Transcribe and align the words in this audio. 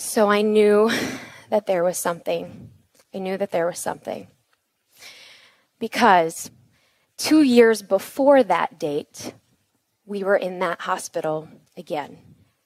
So 0.00 0.30
I 0.30 0.40
knew 0.40 0.90
that 1.50 1.66
there 1.66 1.84
was 1.84 1.98
something. 1.98 2.70
I 3.14 3.18
knew 3.18 3.36
that 3.36 3.50
there 3.50 3.66
was 3.66 3.78
something. 3.78 4.28
Because 5.78 6.50
two 7.18 7.42
years 7.42 7.82
before 7.82 8.42
that 8.42 8.78
date, 8.78 9.34
we 10.06 10.24
were 10.24 10.38
in 10.38 10.58
that 10.60 10.80
hospital 10.80 11.48
again, 11.76 12.16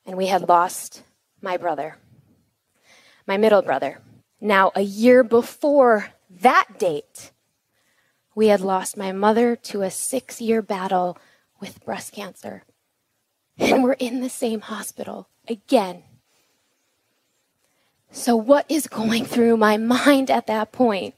and 0.06 0.16
we 0.16 0.28
had 0.28 0.48
lost 0.48 1.02
my 1.42 1.56
brother, 1.56 1.96
my 3.26 3.36
middle 3.36 3.62
brother. 3.62 4.00
Now, 4.40 4.70
a 4.76 4.82
year 4.82 5.24
before 5.24 6.10
that 6.30 6.78
date, 6.78 7.32
we 8.36 8.46
had 8.46 8.60
lost 8.60 8.96
my 8.96 9.10
mother 9.10 9.56
to 9.56 9.82
a 9.82 9.90
six 9.90 10.40
year 10.40 10.62
battle 10.62 11.18
with 11.60 11.84
breast 11.84 12.12
cancer. 12.12 12.62
And 13.58 13.82
we're 13.82 13.94
in 13.94 14.20
the 14.20 14.30
same 14.30 14.60
hospital 14.60 15.28
again. 15.48 16.04
So, 18.14 18.36
what 18.36 18.64
is 18.68 18.86
going 18.86 19.24
through 19.24 19.56
my 19.56 19.76
mind 19.76 20.30
at 20.30 20.46
that 20.46 20.70
point? 20.70 21.16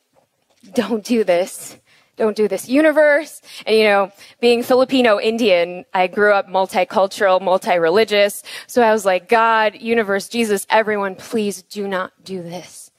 Don't 0.72 1.04
do 1.04 1.24
this. 1.24 1.76
Don't 2.16 2.34
do 2.34 2.48
this 2.48 2.70
universe. 2.70 3.42
And, 3.66 3.76
you 3.76 3.84
know, 3.84 4.10
being 4.40 4.62
Filipino 4.62 5.20
Indian, 5.20 5.84
I 5.92 6.06
grew 6.06 6.32
up 6.32 6.48
multicultural, 6.48 7.42
multi-religious. 7.42 8.42
So 8.66 8.80
I 8.82 8.92
was 8.92 9.04
like, 9.04 9.28
God, 9.28 9.74
universe, 9.78 10.26
Jesus, 10.26 10.66
everyone, 10.70 11.16
please 11.16 11.60
do 11.60 11.86
not 11.86 12.12
do 12.24 12.42
this. 12.42 12.90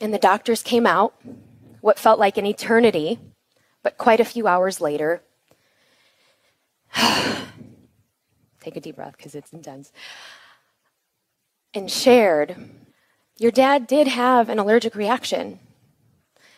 And 0.00 0.14
the 0.14 0.18
doctors 0.18 0.62
came 0.62 0.86
out, 0.86 1.20
what 1.80 1.98
felt 1.98 2.20
like 2.20 2.38
an 2.38 2.46
eternity, 2.46 3.18
but 3.82 3.98
quite 3.98 4.20
a 4.20 4.24
few 4.24 4.46
hours 4.46 4.80
later. 4.80 5.20
Take 6.94 8.76
a 8.76 8.80
deep 8.80 8.94
breath 8.94 9.16
because 9.16 9.34
it's 9.34 9.52
intense 9.52 9.90
and 11.74 11.90
shared, 11.90 12.56
your 13.38 13.50
dad 13.50 13.86
did 13.86 14.08
have 14.08 14.48
an 14.48 14.58
allergic 14.58 14.94
reaction. 14.94 15.58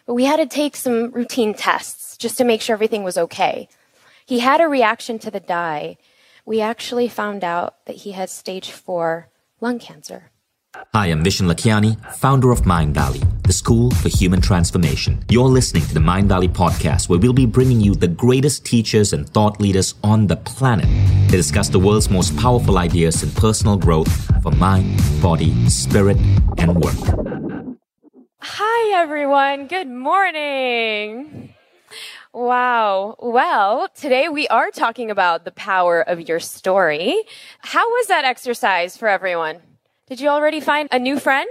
But 0.07 0.15
we 0.15 0.25
had 0.25 0.37
to 0.37 0.47
take 0.47 0.77
some 0.77 1.11
routine 1.13 1.55
tests 1.55 2.17
just 2.17 2.37
to 2.39 2.45
make 2.45 2.61
sure 2.61 2.75
everything 2.75 3.05
was 3.05 3.17
okay. 3.17 3.69
He 4.27 4.41
had 4.41 4.61
a 4.61 4.69
reaction 4.69 5.19
to 5.21 5.31
the 5.31 5.41
dye. 5.41 5.97
We 6.45 6.61
actually 6.61 7.09
found 7.09 7.43
out 7.43 7.85
that 7.87 7.97
he 7.97 8.13
had 8.13 8.29
stage 8.29 8.71
four 8.71 9.29
lung 9.61 9.79
cancer. 9.79 10.31
Hi, 10.75 11.07
I'm 11.07 11.23
Vishen 11.23 11.47
Lakhiani, 11.47 11.97
founder 12.17 12.51
of 12.51 12.63
Mindvalley, 12.63 13.23
the 13.45 13.53
school 13.53 13.93
for 13.93 14.09
human 14.09 14.41
transformation. 14.41 15.25
You're 15.29 15.49
listening 15.49 15.85
to 15.85 15.95
the 15.95 16.01
Mindvalley 16.01 16.49
podcast, 16.49 17.09
where 17.09 17.19
we'll 17.19 17.33
be 17.33 17.47
bringing 17.47 17.81
you 17.81 17.95
the 17.95 18.09
greatest 18.09 18.65
teachers 18.65 19.13
and 19.13 19.29
thought 19.29 19.61
leaders 19.61 19.95
on 20.03 20.27
the 20.27 20.35
planet 20.35 20.87
to 21.31 21.37
discuss 21.37 21.69
the 21.69 21.79
world's 21.79 22.11
most 22.11 22.37
powerful 22.37 22.77
ideas 22.77 23.23
in 23.23 23.31
personal 23.31 23.77
growth 23.77 24.11
for 24.43 24.51
mind, 24.51 25.01
body, 25.23 25.55
spirit, 25.69 26.17
and 26.59 26.75
work. 26.75 27.79
Hi, 28.41 29.01
everyone. 29.01 29.69
Good 29.69 29.87
morning. 29.87 31.55
Wow. 32.33 33.15
Well, 33.21 33.87
today 33.95 34.29
we 34.29 34.49
are 34.49 34.73
talking 34.73 35.13
about 35.13 35.45
the 35.45 35.53
power 35.53 36.01
of 36.03 36.29
your 36.29 36.41
story. 36.41 37.23
How 37.61 37.89
was 37.89 38.09
that 38.09 38.25
exercise 38.25 38.97
for 38.97 39.07
everyone? 39.07 39.61
Did 40.07 40.21
you 40.21 40.29
already 40.29 40.61
find 40.61 40.89
a 40.93 40.99
new 40.99 41.19
friend? 41.19 41.49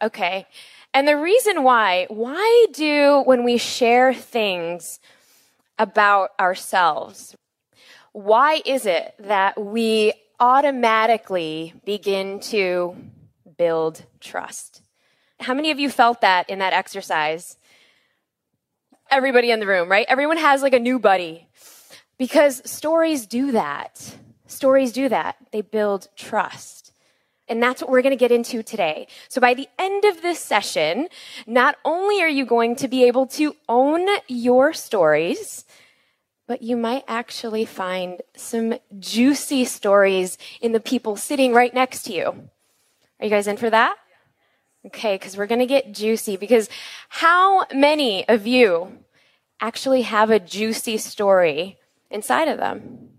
Okay. 0.00 0.46
And 0.94 1.06
the 1.06 1.16
reason 1.16 1.62
why, 1.62 2.06
why 2.08 2.66
do 2.72 3.22
when 3.24 3.44
we 3.44 3.56
share 3.58 4.12
things 4.12 5.00
about 5.78 6.30
ourselves, 6.40 7.36
why 8.12 8.62
is 8.64 8.84
it 8.86 9.14
that 9.18 9.60
we 9.60 10.12
automatically 10.40 11.74
begin 11.84 12.40
to 12.40 12.96
build 13.56 14.04
trust? 14.20 14.82
How 15.40 15.54
many 15.54 15.70
of 15.70 15.78
you 15.78 15.88
felt 15.88 16.20
that 16.20 16.48
in 16.50 16.58
that 16.58 16.72
exercise? 16.72 17.56
Everybody 19.10 19.50
in 19.50 19.60
the 19.60 19.66
room, 19.66 19.90
right? 19.90 20.06
Everyone 20.08 20.38
has 20.38 20.62
like 20.62 20.74
a 20.74 20.80
new 20.80 20.98
buddy. 20.98 21.48
Because 22.18 22.68
stories 22.70 23.26
do 23.26 23.52
that. 23.52 24.16
Stories 24.46 24.92
do 24.92 25.08
that. 25.08 25.36
They 25.52 25.60
build 25.60 26.08
trust. 26.16 26.81
And 27.48 27.62
that's 27.62 27.82
what 27.82 27.90
we're 27.90 28.02
going 28.02 28.16
to 28.16 28.16
get 28.16 28.32
into 28.32 28.62
today. 28.62 29.08
So 29.28 29.40
by 29.40 29.54
the 29.54 29.68
end 29.78 30.04
of 30.04 30.22
this 30.22 30.38
session, 30.38 31.08
not 31.46 31.76
only 31.84 32.22
are 32.22 32.28
you 32.28 32.46
going 32.46 32.76
to 32.76 32.88
be 32.88 33.04
able 33.04 33.26
to 33.28 33.56
own 33.68 34.06
your 34.28 34.72
stories, 34.72 35.64
but 36.46 36.62
you 36.62 36.76
might 36.76 37.04
actually 37.08 37.64
find 37.64 38.20
some 38.36 38.74
juicy 38.98 39.64
stories 39.64 40.38
in 40.60 40.72
the 40.72 40.80
people 40.80 41.16
sitting 41.16 41.52
right 41.52 41.72
next 41.72 42.04
to 42.04 42.12
you. 42.12 42.26
Are 42.26 43.24
you 43.24 43.30
guys 43.30 43.46
in 43.46 43.56
for 43.56 43.70
that? 43.70 43.96
Okay, 44.84 45.14
because 45.14 45.36
we're 45.36 45.46
going 45.46 45.60
to 45.60 45.66
get 45.66 45.92
juicy 45.92 46.36
because 46.36 46.68
how 47.08 47.66
many 47.72 48.28
of 48.28 48.46
you 48.46 48.98
actually 49.60 50.02
have 50.02 50.30
a 50.30 50.40
juicy 50.40 50.98
story 50.98 51.78
inside 52.10 52.48
of 52.48 52.58
them? 52.58 53.10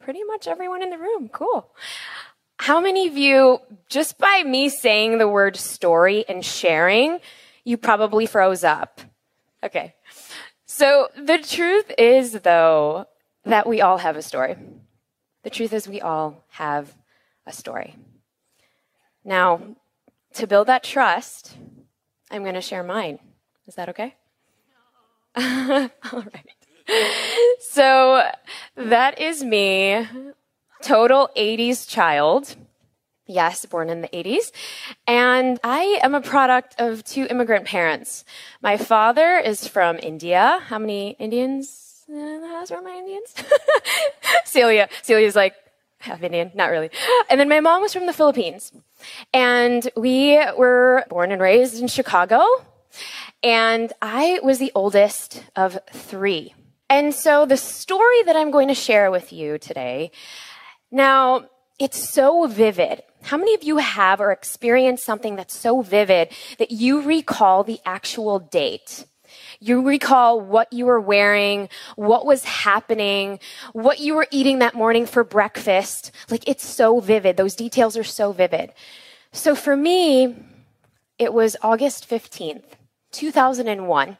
Pretty 0.00 0.24
much 0.24 0.48
everyone 0.48 0.82
in 0.82 0.90
the 0.90 0.98
room. 0.98 1.28
Cool. 1.28 1.70
How 2.58 2.80
many 2.80 3.06
of 3.06 3.16
you, 3.16 3.60
just 3.88 4.18
by 4.18 4.42
me 4.44 4.68
saying 4.68 5.18
the 5.18 5.28
word 5.28 5.56
story 5.56 6.24
and 6.28 6.44
sharing, 6.44 7.20
you 7.64 7.76
probably 7.76 8.26
froze 8.26 8.64
up? 8.64 9.00
Okay. 9.62 9.94
So 10.66 11.08
the 11.16 11.38
truth 11.38 11.90
is, 11.96 12.32
though, 12.32 13.06
that 13.44 13.66
we 13.66 13.80
all 13.80 13.98
have 13.98 14.16
a 14.16 14.22
story. 14.22 14.56
The 15.44 15.50
truth 15.50 15.72
is, 15.72 15.88
we 15.88 16.00
all 16.00 16.44
have 16.50 16.94
a 17.46 17.52
story. 17.52 17.96
Now, 19.24 19.76
to 20.34 20.46
build 20.46 20.66
that 20.66 20.82
trust, 20.82 21.56
I'm 22.30 22.42
going 22.42 22.54
to 22.54 22.60
share 22.60 22.82
mine. 22.82 23.18
Is 23.66 23.76
that 23.76 23.88
okay? 23.90 24.16
all 25.36 25.90
right. 26.12 26.58
So 27.60 28.28
that 28.76 29.20
is 29.20 29.44
me 29.44 30.06
total 30.82 31.30
80s 31.36 31.88
child. 31.88 32.56
Yes, 33.26 33.66
born 33.66 33.90
in 33.90 34.00
the 34.00 34.08
80s. 34.08 34.52
And 35.06 35.60
I 35.62 36.00
am 36.02 36.14
a 36.14 36.20
product 36.20 36.74
of 36.78 37.04
two 37.04 37.26
immigrant 37.28 37.66
parents. 37.66 38.24
My 38.62 38.78
father 38.78 39.38
is 39.38 39.68
from 39.68 39.98
India. 39.98 40.60
How 40.66 40.78
many 40.78 41.10
Indians 41.18 42.04
in 42.08 42.40
the 42.40 42.48
house? 42.48 42.70
Are 42.70 42.80
my 42.80 42.96
Indians? 42.96 43.34
Celia. 44.46 44.88
Celia's 45.02 45.36
like, 45.36 45.54
half 45.98 46.22
Indian, 46.22 46.50
not 46.54 46.70
really. 46.70 46.90
And 47.28 47.38
then 47.38 47.48
my 47.48 47.60
mom 47.60 47.82
was 47.82 47.92
from 47.92 48.06
the 48.06 48.12
Philippines. 48.12 48.72
And 49.34 49.88
we 49.96 50.40
were 50.56 51.04
born 51.10 51.30
and 51.30 51.42
raised 51.42 51.80
in 51.80 51.88
Chicago. 51.88 52.42
And 53.42 53.92
I 54.00 54.40
was 54.42 54.58
the 54.58 54.72
oldest 54.74 55.44
of 55.54 55.78
three. 55.92 56.54
And 56.90 57.14
so 57.14 57.44
the 57.44 57.56
story 57.56 58.22
that 58.22 58.36
I'm 58.36 58.50
going 58.50 58.68
to 58.68 58.74
share 58.74 59.10
with 59.10 59.32
you 59.32 59.58
today 59.58 60.10
now, 60.90 61.48
it's 61.78 62.08
so 62.08 62.46
vivid. 62.46 63.02
How 63.22 63.36
many 63.36 63.54
of 63.54 63.62
you 63.62 63.78
have 63.78 64.20
or 64.20 64.32
experienced 64.32 65.04
something 65.04 65.36
that's 65.36 65.56
so 65.56 65.82
vivid 65.82 66.30
that 66.58 66.70
you 66.70 67.02
recall 67.02 67.64
the 67.64 67.80
actual 67.84 68.38
date? 68.38 69.04
You 69.60 69.86
recall 69.86 70.40
what 70.40 70.72
you 70.72 70.86
were 70.86 71.00
wearing, 71.00 71.68
what 71.96 72.24
was 72.26 72.44
happening, 72.44 73.40
what 73.72 74.00
you 74.00 74.14
were 74.14 74.28
eating 74.30 74.60
that 74.60 74.74
morning 74.74 75.04
for 75.04 75.24
breakfast. 75.24 76.12
Like 76.30 76.48
it's 76.48 76.64
so 76.64 77.00
vivid. 77.00 77.36
Those 77.36 77.54
details 77.54 77.96
are 77.96 78.04
so 78.04 78.32
vivid. 78.32 78.72
So 79.32 79.54
for 79.54 79.76
me, 79.76 80.36
it 81.18 81.32
was 81.32 81.56
August 81.62 82.08
15th, 82.08 82.64
2001. 83.12 84.16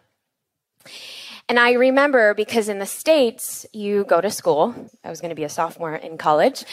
And 1.48 1.58
I 1.58 1.72
remember 1.72 2.34
because 2.34 2.68
in 2.68 2.78
the 2.78 2.86
States, 2.86 3.64
you 3.72 4.04
go 4.04 4.20
to 4.20 4.30
school. 4.30 4.74
I 5.02 5.08
was 5.08 5.20
going 5.20 5.30
to 5.30 5.34
be 5.34 5.44
a 5.44 5.48
sophomore 5.48 5.94
in 5.94 6.18
college. 6.18 6.64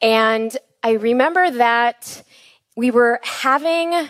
And 0.00 0.56
I 0.82 0.92
remember 0.92 1.50
that 1.50 2.22
we 2.76 2.90
were 2.90 3.20
having 3.24 4.08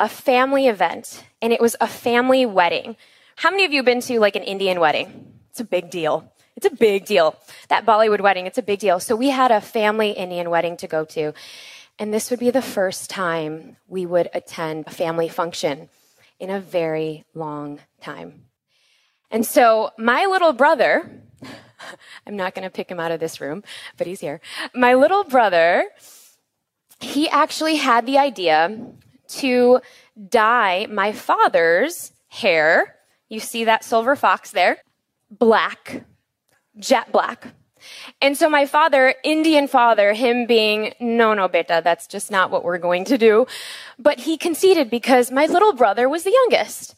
a 0.00 0.08
family 0.08 0.66
event 0.66 1.24
and 1.40 1.52
it 1.52 1.60
was 1.60 1.76
a 1.80 1.86
family 1.86 2.44
wedding. 2.44 2.96
How 3.36 3.50
many 3.50 3.64
of 3.64 3.72
you 3.72 3.78
have 3.78 3.86
been 3.86 4.00
to 4.00 4.18
like 4.18 4.34
an 4.34 4.42
Indian 4.42 4.80
wedding? 4.80 5.32
It's 5.50 5.60
a 5.60 5.64
big 5.64 5.90
deal. 5.90 6.32
It's 6.56 6.66
a 6.66 6.70
big 6.70 7.04
deal. 7.04 7.36
That 7.68 7.86
Bollywood 7.86 8.20
wedding, 8.20 8.46
it's 8.46 8.58
a 8.58 8.62
big 8.62 8.80
deal. 8.80 8.98
So 8.98 9.14
we 9.14 9.28
had 9.28 9.50
a 9.50 9.60
family 9.60 10.10
Indian 10.10 10.50
wedding 10.50 10.76
to 10.78 10.86
go 10.86 11.04
to. 11.04 11.34
And 11.98 12.12
this 12.12 12.30
would 12.30 12.40
be 12.40 12.50
the 12.50 12.62
first 12.62 13.10
time 13.10 13.76
we 13.86 14.06
would 14.06 14.28
attend 14.34 14.86
a 14.86 14.90
family 14.90 15.28
function 15.28 15.88
in 16.40 16.50
a 16.50 16.60
very 16.60 17.24
long 17.32 17.78
time. 18.00 18.45
And 19.30 19.44
so 19.44 19.90
my 19.98 20.26
little 20.26 20.52
brother, 20.52 21.10
I'm 22.26 22.36
not 22.36 22.54
going 22.54 22.64
to 22.64 22.70
pick 22.70 22.90
him 22.90 23.00
out 23.00 23.12
of 23.12 23.20
this 23.20 23.40
room, 23.40 23.62
but 23.96 24.06
he's 24.06 24.20
here. 24.20 24.40
My 24.74 24.94
little 24.94 25.24
brother, 25.24 25.88
he 27.00 27.28
actually 27.28 27.76
had 27.76 28.06
the 28.06 28.18
idea 28.18 28.78
to 29.28 29.80
dye 30.28 30.86
my 30.90 31.12
father's 31.12 32.12
hair. 32.28 32.96
You 33.28 33.40
see 33.40 33.64
that 33.64 33.84
silver 33.84 34.16
fox 34.16 34.50
there? 34.50 34.78
Black, 35.30 36.04
jet 36.78 37.10
black. 37.12 37.48
And 38.20 38.36
so 38.36 38.48
my 38.48 38.66
father, 38.66 39.14
Indian 39.22 39.68
father, 39.68 40.12
him 40.12 40.46
being, 40.46 40.94
no, 40.98 41.34
no, 41.34 41.48
beta, 41.48 41.80
that's 41.84 42.06
just 42.06 42.30
not 42.30 42.50
what 42.50 42.64
we're 42.64 42.78
going 42.78 43.04
to 43.06 43.18
do. 43.18 43.46
But 43.98 44.20
he 44.20 44.36
conceded 44.36 44.90
because 44.90 45.30
my 45.30 45.46
little 45.46 45.72
brother 45.72 46.08
was 46.08 46.24
the 46.24 46.32
youngest. 46.32 46.96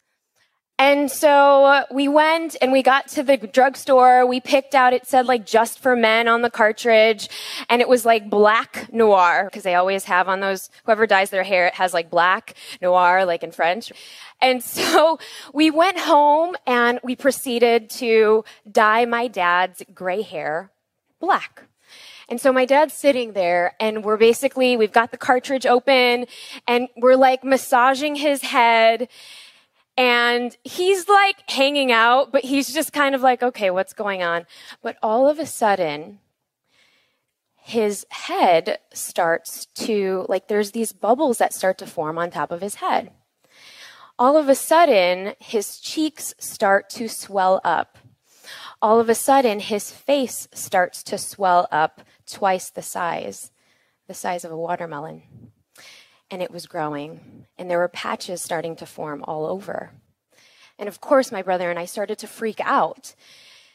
And 0.81 1.11
so 1.11 1.65
uh, 1.65 1.85
we 1.91 2.07
went 2.07 2.57
and 2.63 2.71
we 2.71 2.85
got 2.85 3.09
to 3.09 3.25
the 3.25 3.37
drugstore. 3.37 4.25
We 4.27 4.39
picked 4.39 4.77
out, 4.77 4.93
it 4.93 5.07
said 5.07 5.27
like 5.27 5.45
just 5.45 5.81
for 5.81 5.97
men 5.97 6.29
on 6.29 6.43
the 6.43 6.51
cartridge. 6.51 7.29
And 7.69 7.83
it 7.83 7.89
was 7.89 8.07
like 8.07 8.31
black 8.31 8.93
noir, 8.93 9.47
because 9.47 9.65
they 9.65 9.75
always 9.75 10.05
have 10.05 10.29
on 10.29 10.39
those, 10.39 10.71
whoever 10.85 11.05
dyes 11.05 11.31
their 11.31 11.43
hair, 11.43 11.67
it 11.67 11.75
has 11.75 11.93
like 11.93 12.11
black 12.11 12.55
noir, 12.81 13.25
like 13.25 13.43
in 13.43 13.51
French. 13.51 13.93
And 14.41 14.63
so 14.79 15.19
we 15.53 15.73
went 15.73 15.99
home 15.99 16.55
and 16.65 17.01
we 17.03 17.17
proceeded 17.17 17.91
to 17.91 18.45
dye 18.71 19.05
my 19.05 19.27
dad's 19.27 19.83
gray 19.93 20.23
hair 20.23 20.71
black. 21.19 21.65
And 22.29 22.41
so 22.41 22.53
my 22.53 22.67
dad's 22.67 22.93
sitting 22.95 23.33
there 23.33 23.75
and 23.81 24.05
we're 24.05 24.19
basically, 24.19 24.77
we've 24.77 24.93
got 24.93 25.11
the 25.11 25.17
cartridge 25.17 25.65
open 25.65 26.27
and 26.67 26.89
we're 26.97 27.17
like 27.17 27.43
massaging 27.43 28.15
his 28.15 28.43
head 28.43 29.09
and 29.99 30.57
he's 30.63 31.09
like 31.09 31.51
hanging 31.51 31.91
out, 31.91 32.31
but 32.31 32.45
he's 32.45 32.73
just 32.73 32.93
kind 32.93 33.17
of 33.17 33.21
like, 33.21 33.43
okay, 33.43 33.69
what's 33.69 33.93
going 33.93 34.23
on? 34.23 34.47
But 34.81 34.97
all 35.03 35.29
of 35.29 35.41
a 35.41 35.45
sudden, 35.45 36.21
his 37.57 38.07
head 38.11 38.79
starts 38.95 39.67
to, 39.75 40.25
like, 40.29 40.47
there's 40.47 40.71
these 40.71 40.93
bubbles 40.93 41.39
that 41.39 41.53
start 41.53 41.79
to 41.79 41.87
form 41.87 42.17
on 42.17 42.31
top 42.31 42.53
of 42.53 42.61
his 42.61 42.77
head. 42.77 43.11
All 44.21 44.37
of 44.37 44.49
a 44.49 44.55
sudden, 44.55 45.35
his 45.41 45.81
cheeks 45.81 46.33
start 46.39 46.89
to 46.91 47.09
swell 47.09 47.61
up. 47.65 47.99
All 48.81 49.01
of 49.01 49.09
a 49.09 49.17
sudden, 49.17 49.59
his 49.59 49.91
face 49.91 50.47
starts 50.53 51.03
to 51.03 51.19
swell 51.19 51.67
up 51.73 52.03
twice 52.25 52.71
the 52.71 52.83
size, 52.83 53.51
the 54.07 54.15
size 54.15 54.45
of 54.45 54.53
a 54.53 54.57
watermelon 54.57 55.48
and 56.31 56.43
it 56.43 56.51
was 56.51 56.67
growing, 56.67 57.47
and 57.57 57.71
there 57.71 57.79
were 57.79 57.89
patches 57.89 58.43
starting 58.43 58.77
to 58.77 58.87
form 58.87 59.25
all 59.27 59.47
over. 59.47 59.91
And 60.79 60.89
of 60.89 61.01
course, 61.01 61.33
my 61.33 61.43
brother 61.43 61.71
and 61.71 61.79
I 61.79 61.87
started 61.87 62.19
to 62.19 62.27
freak 62.27 62.61
out. 62.61 63.15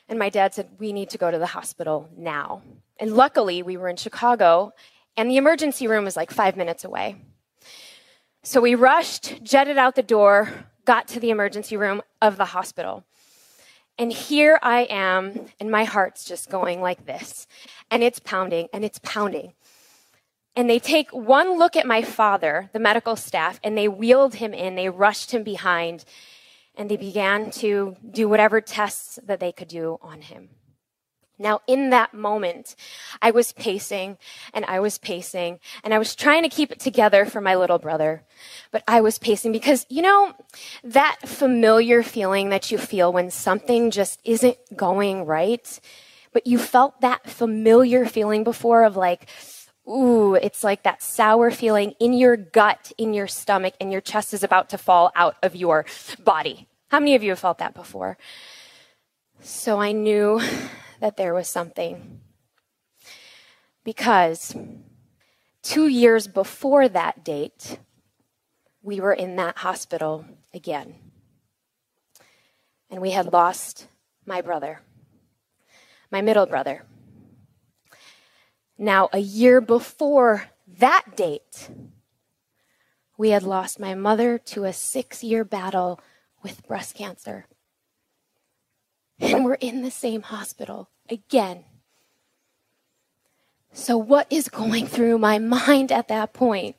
And 0.07 0.19
my 0.19 0.29
dad 0.29 0.53
said, 0.53 0.69
We 0.79 0.93
need 0.93 1.09
to 1.11 1.17
go 1.17 1.31
to 1.31 1.37
the 1.37 1.47
hospital 1.47 2.09
now. 2.15 2.61
And 2.99 3.13
luckily, 3.15 3.63
we 3.63 3.77
were 3.77 3.89
in 3.89 3.97
Chicago, 3.97 4.73
and 5.17 5.29
the 5.29 5.37
emergency 5.37 5.87
room 5.87 6.05
was 6.05 6.15
like 6.15 6.31
five 6.31 6.55
minutes 6.55 6.83
away. 6.83 7.15
So 8.43 8.61
we 8.61 8.75
rushed, 8.75 9.43
jetted 9.43 9.77
out 9.77 9.95
the 9.95 10.03
door, 10.03 10.51
got 10.85 11.07
to 11.09 11.19
the 11.19 11.29
emergency 11.29 11.77
room 11.77 12.01
of 12.21 12.37
the 12.37 12.45
hospital. 12.45 13.03
And 13.97 14.11
here 14.11 14.59
I 14.61 14.87
am, 14.89 15.47
and 15.59 15.69
my 15.69 15.83
heart's 15.83 16.25
just 16.25 16.49
going 16.49 16.81
like 16.81 17.05
this. 17.05 17.47
And 17.91 18.03
it's 18.03 18.19
pounding, 18.19 18.67
and 18.73 18.83
it's 18.83 18.99
pounding 19.03 19.53
and 20.55 20.69
they 20.69 20.79
take 20.79 21.11
one 21.11 21.57
look 21.57 21.75
at 21.75 21.87
my 21.87 22.01
father, 22.01 22.69
the 22.73 22.79
medical 22.79 23.15
staff, 23.15 23.59
and 23.63 23.77
they 23.77 23.87
wheeled 23.87 24.35
him 24.35 24.53
in, 24.53 24.75
they 24.75 24.89
rushed 24.89 25.31
him 25.31 25.43
behind, 25.43 26.05
and 26.75 26.89
they 26.89 26.97
began 26.97 27.51
to 27.51 27.95
do 28.09 28.27
whatever 28.29 28.61
tests 28.61 29.19
that 29.25 29.39
they 29.39 29.51
could 29.51 29.67
do 29.67 29.97
on 30.01 30.21
him. 30.21 30.49
Now, 31.39 31.61
in 31.65 31.89
that 31.89 32.13
moment, 32.13 32.75
I 33.21 33.31
was 33.31 33.53
pacing 33.53 34.17
and 34.53 34.63
I 34.65 34.79
was 34.79 34.99
pacing 34.99 35.59
and 35.83 35.93
I 35.93 35.97
was 35.97 36.15
trying 36.15 36.43
to 36.43 36.49
keep 36.49 36.71
it 36.71 36.79
together 36.79 37.25
for 37.25 37.41
my 37.41 37.55
little 37.55 37.79
brother. 37.79 38.23
But 38.71 38.83
I 38.87 39.01
was 39.01 39.17
pacing 39.17 39.51
because, 39.51 39.85
you 39.89 40.03
know, 40.03 40.33
that 40.83 41.17
familiar 41.25 42.03
feeling 42.03 42.49
that 42.49 42.71
you 42.71 42.77
feel 42.77 43.11
when 43.11 43.31
something 43.31 43.89
just 43.89 44.21
isn't 44.23 44.57
going 44.77 45.25
right, 45.25 45.79
but 46.31 46.45
you 46.45 46.59
felt 46.59 47.01
that 47.01 47.27
familiar 47.27 48.05
feeling 48.05 48.43
before 48.43 48.83
of 48.83 48.95
like, 48.95 49.27
ooh, 49.87 50.35
it's 50.35 50.63
like 50.63 50.83
that 50.83 51.01
sour 51.01 51.51
feeling 51.51 51.93
in 51.99 52.13
your 52.13 52.37
gut, 52.37 52.91
in 52.97 53.13
your 53.13 53.27
stomach, 53.27 53.73
and 53.79 53.91
your 53.91 54.01
chest 54.01 54.33
is 54.33 54.43
about 54.43 54.69
to 54.69 54.77
fall 54.77 55.11
out 55.15 55.35
of 55.43 55.55
your 55.55 55.85
body. 56.23 56.67
How 56.89 56.99
many 56.99 57.15
of 57.15 57.23
you 57.23 57.31
have 57.31 57.39
felt 57.39 57.57
that 57.57 57.73
before? 57.73 58.17
So 59.41 59.79
I 59.79 59.91
knew 59.91 60.41
that 60.99 61.17
there 61.17 61.33
was 61.33 61.47
something. 61.47 62.21
Because 63.83 64.55
two 65.61 65.87
years 65.87 66.27
before 66.27 66.87
that 66.87 67.23
date, 67.25 67.77
we 68.81 68.99
were 68.99 69.13
in 69.13 69.35
that 69.35 69.57
hospital 69.57 70.25
again. 70.53 70.95
And 72.89 73.01
we 73.01 73.11
had 73.11 73.33
lost 73.33 73.87
my 74.25 74.41
brother, 74.41 74.81
my 76.11 76.21
middle 76.21 76.45
brother. 76.45 76.83
Now, 78.77 79.09
a 79.13 79.19
year 79.19 79.61
before 79.61 80.49
that 80.79 81.15
date, 81.15 81.69
we 83.17 83.29
had 83.29 83.43
lost 83.43 83.79
my 83.79 83.93
mother 83.93 84.37
to 84.37 84.65
a 84.65 84.73
six 84.73 85.23
year 85.23 85.43
battle 85.43 85.99
with 86.41 86.67
breast 86.67 86.95
cancer. 86.95 87.45
And 89.19 89.45
we're 89.45 89.53
in 89.55 89.83
the 89.83 89.91
same 89.91 90.23
hospital 90.23 90.89
again. 91.09 91.65
So, 93.71 93.97
what 93.97 94.27
is 94.29 94.49
going 94.49 94.87
through 94.87 95.17
my 95.17 95.39
mind 95.39 95.91
at 95.91 96.07
that 96.07 96.33
point? 96.33 96.75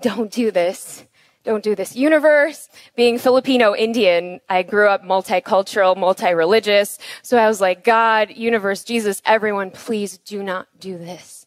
Don't 0.00 0.30
do 0.30 0.50
this 0.50 1.04
don't 1.46 1.62
do 1.62 1.74
this 1.76 1.94
universe. 1.94 2.68
Being 2.96 3.18
Filipino 3.18 3.74
Indian, 3.74 4.40
I 4.48 4.64
grew 4.64 4.88
up 4.88 5.04
multicultural, 5.04 5.96
multi-religious. 5.96 6.98
So 7.22 7.38
I 7.38 7.46
was 7.46 7.60
like, 7.60 7.84
God, 7.84 8.30
universe, 8.30 8.82
Jesus, 8.82 9.22
everyone, 9.24 9.70
please 9.70 10.18
do 10.18 10.42
not 10.42 10.66
do 10.80 10.98
this. 10.98 11.46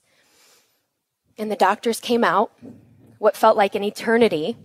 And 1.38 1.52
the 1.52 1.58
doctors 1.58 2.00
came 2.00 2.24
out, 2.24 2.54
what 3.18 3.36
felt 3.36 3.58
like 3.58 3.76
an 3.76 3.84
eternity, 3.84 4.56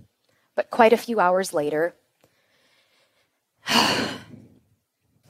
but 0.54 0.70
quite 0.70 0.92
a 0.92 0.96
few 0.96 1.18
hours 1.18 1.52
later. 1.52 1.96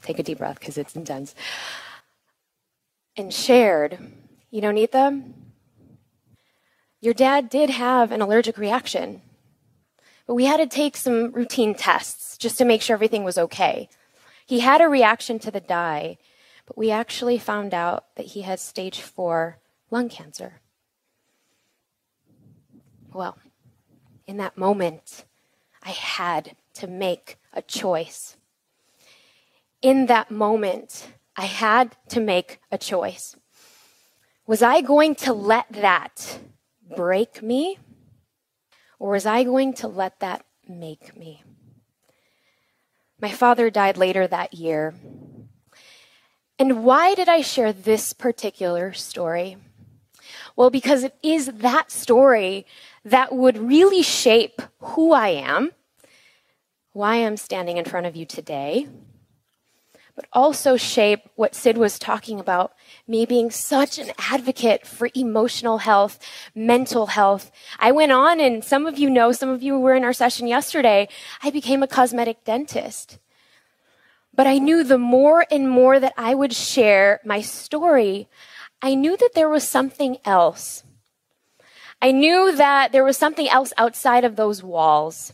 Take 0.03 0.19
a 0.19 0.23
deep 0.23 0.37
breath 0.37 0.61
because 0.61 0.77
it's 0.77 0.95
intense. 0.95 1.35
And 3.17 3.33
shared, 3.33 3.99
you 4.51 4.61
know, 4.61 4.71
Neeta, 4.71 5.33
your 7.01 7.15
dad 7.15 7.49
did 7.49 7.71
have 7.71 8.13
an 8.13 8.21
allergic 8.21 8.59
reaction 8.59 9.23
but 10.27 10.35
we 10.35 10.45
had 10.45 10.57
to 10.59 10.67
take 10.67 10.97
some 10.97 11.33
routine 11.33 11.75
tests 11.75 12.37
just 12.39 12.59
to 12.59 12.65
make 12.65 12.83
sure 12.83 12.95
everything 12.95 13.25
was 13.25 13.39
okay. 13.39 13.89
He 14.47 14.61
had 14.61 14.81
a 14.81 14.89
reaction 14.89 15.39
to 15.41 15.51
the 15.51 15.61
dye, 15.61 16.19
but 16.67 16.79
we 16.79 16.91
actually 16.91 17.39
found 17.39 17.75
out 17.75 18.15
that 18.17 18.27
he 18.27 18.43
had 18.43 18.61
stage 18.61 19.01
four 19.01 19.59
lung 19.91 20.09
cancer. 20.09 20.61
Well, 23.13 23.39
in 24.27 24.39
that 24.39 24.59
moment, 24.59 25.25
I 25.83 25.91
had 25.91 26.57
to 26.75 26.87
make 26.87 27.39
a 27.53 27.63
choice. 27.63 28.37
In 29.83 30.07
that 30.07 30.31
moment, 30.31 31.09
I 31.37 31.45
had 31.45 31.97
to 32.09 32.21
make 32.21 32.61
a 32.73 32.79
choice. 32.79 33.37
Was 34.47 34.63
I 34.63 34.81
going 34.81 35.15
to 35.17 35.33
let 35.33 35.71
that 35.73 36.39
break 36.97 37.43
me? 37.43 37.79
Or 38.99 39.13
was 39.13 39.27
I 39.27 39.45
going 39.45 39.75
to 39.75 39.89
let 39.89 40.21
that 40.21 40.45
make 40.69 41.17
me? 41.17 41.43
My 43.21 43.31
father 43.31 43.71
died 43.71 43.97
later 43.97 44.27
that 44.27 44.55
year. 44.55 44.95
And 46.59 46.85
why 46.85 47.15
did 47.15 47.29
I 47.29 47.41
share 47.41 47.73
this 47.73 48.13
particular 48.13 48.93
story? 48.93 49.57
Well, 50.57 50.71
because 50.71 51.03
it 51.03 51.17
is 51.23 51.47
that 51.47 51.91
story 51.91 52.67
that 53.05 53.35
would 53.35 53.59
really 53.59 54.03
shape 54.03 54.63
who 54.79 55.13
I 55.13 55.29
am, 55.29 55.73
why 56.93 57.17
I'm 57.17 57.37
standing 57.37 57.77
in 57.77 57.85
front 57.85 58.07
of 58.07 58.15
you 58.15 58.25
today, 58.25 58.87
but 60.15 60.27
also 60.33 60.77
shape 60.77 61.29
what 61.35 61.55
Sid 61.55 61.77
was 61.77 61.99
talking 61.99 62.39
about 62.39 62.73
me 63.07 63.27
being 63.27 63.51
such 63.51 63.99
an 63.99 64.13
advocate 64.19 64.87
for 64.87 65.11
emotional 65.15 65.79
health, 65.79 66.19
mental 66.55 67.07
health. 67.07 67.51
I 67.79 67.91
went 67.93 68.13
on, 68.13 68.41
and 68.41 68.65
some 68.65 68.87
of 68.87 68.99
you 68.99 69.11
know, 69.11 69.33
some 69.33 69.49
of 69.49 69.63
you 69.63 69.79
were 69.79 69.95
in 69.95 70.05
our 70.05 70.13
session 70.13 70.47
yesterday, 70.47 71.09
I 71.43 71.51
became 71.51 71.83
a 71.83 71.89
cosmetic 71.89 72.45
dentist. 72.45 73.19
But 74.33 74.47
I 74.47 74.59
knew 74.59 74.85
the 74.85 74.99
more 74.99 75.47
and 75.51 75.69
more 75.69 76.01
that 76.01 76.15
I 76.17 76.35
would 76.35 76.53
share 76.53 77.21
my 77.25 77.41
story, 77.41 78.29
I 78.83 78.95
knew 78.95 79.17
that 79.17 79.35
there 79.35 79.49
was 79.49 79.67
something 79.67 80.19
else. 80.25 80.85
I 82.03 82.13
knew 82.13 82.55
that 82.55 82.93
there 82.93 83.05
was 83.05 83.17
something 83.17 83.49
else 83.49 83.73
outside 83.79 84.25
of 84.25 84.37
those 84.37 84.63
walls 84.63 85.33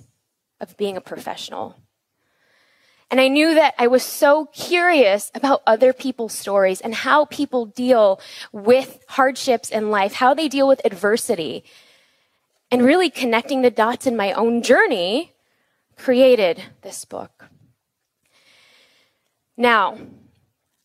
of 0.61 0.77
being 0.77 0.97
a 0.97 1.01
professional. 1.01 1.77
And 3.11 3.21
I 3.21 3.27
knew 3.27 3.55
that 3.55 3.75
I 3.77 3.89
was 3.89 4.05
so 4.05 4.47
curious 4.53 5.33
about 5.35 5.63
other 5.67 5.93
people's 5.93 6.33
stories 6.33 6.81
and 6.81 6.95
how 6.95 7.25
people 7.25 7.67
deal 7.67 8.21
with 8.53 9.03
hardships 9.09 9.69
in 9.71 9.91
life, 9.91 10.15
how 10.15 10.33
they 10.33 10.49
deal 10.49 10.69
with 10.69 10.81
adversity. 10.85 11.65
And 12.71 12.83
really 12.83 13.11
connecting 13.11 13.63
the 13.63 13.71
dots 13.71 14.07
in 14.07 14.17
my 14.17 14.33
own 14.33 14.63
journey 14.63 15.35
created 15.97 16.63
this 16.83 17.05
book. 17.05 17.47
Now, 19.57 19.99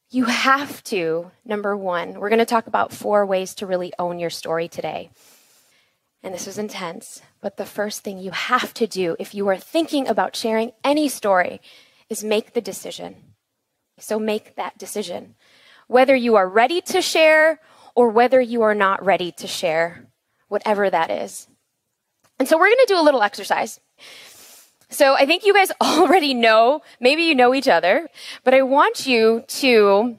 you 0.09 0.25
have 0.25 0.83
to, 0.85 1.31
number 1.45 1.77
one, 1.77 2.19
we're 2.19 2.29
going 2.29 2.39
to 2.39 2.45
talk 2.45 2.65
about 2.65 2.91
four 2.91 3.25
ways 3.25 3.53
to 3.55 3.67
really 3.67 3.93
own 3.99 4.17
your 4.17 4.31
story 4.31 4.67
today. 4.67 5.11
And 6.23 6.33
this 6.33 6.47
is 6.47 6.57
intense, 6.57 7.21
but 7.39 7.57
the 7.57 7.65
first 7.65 8.03
thing 8.03 8.17
you 8.17 8.31
have 8.31 8.73
to 8.75 8.87
do 8.87 9.15
if 9.19 9.35
you 9.35 9.47
are 9.47 9.57
thinking 9.57 10.07
about 10.07 10.35
sharing 10.35 10.71
any 10.83 11.07
story 11.07 11.61
is 12.09 12.23
make 12.23 12.53
the 12.53 12.61
decision. 12.61 13.15
So 13.97 14.19
make 14.19 14.55
that 14.55 14.77
decision. 14.77 15.35
Whether 15.87 16.15
you 16.15 16.35
are 16.35 16.47
ready 16.47 16.81
to 16.81 17.01
share 17.01 17.59
or 17.95 18.09
whether 18.09 18.41
you 18.41 18.61
are 18.61 18.75
not 18.75 19.03
ready 19.03 19.31
to 19.33 19.47
share, 19.47 20.07
whatever 20.47 20.89
that 20.89 21.09
is. 21.09 21.47
And 22.37 22.47
so 22.47 22.57
we're 22.57 22.67
going 22.67 22.85
to 22.85 22.93
do 22.93 22.99
a 22.99 23.03
little 23.03 23.23
exercise. 23.23 23.79
So 24.89 25.15
I 25.15 25.25
think 25.25 25.45
you 25.45 25.53
guys 25.53 25.71
already 25.81 26.33
know, 26.33 26.81
maybe 26.99 27.23
you 27.23 27.35
know 27.35 27.53
each 27.55 27.67
other, 27.67 28.09
but 28.43 28.53
I 28.53 28.61
want 28.61 29.07
you 29.07 29.43
to, 29.47 30.17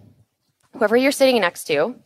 whoever 0.72 0.96
you're 0.96 1.12
sitting 1.12 1.40
next 1.40 1.64
to, 1.64 1.96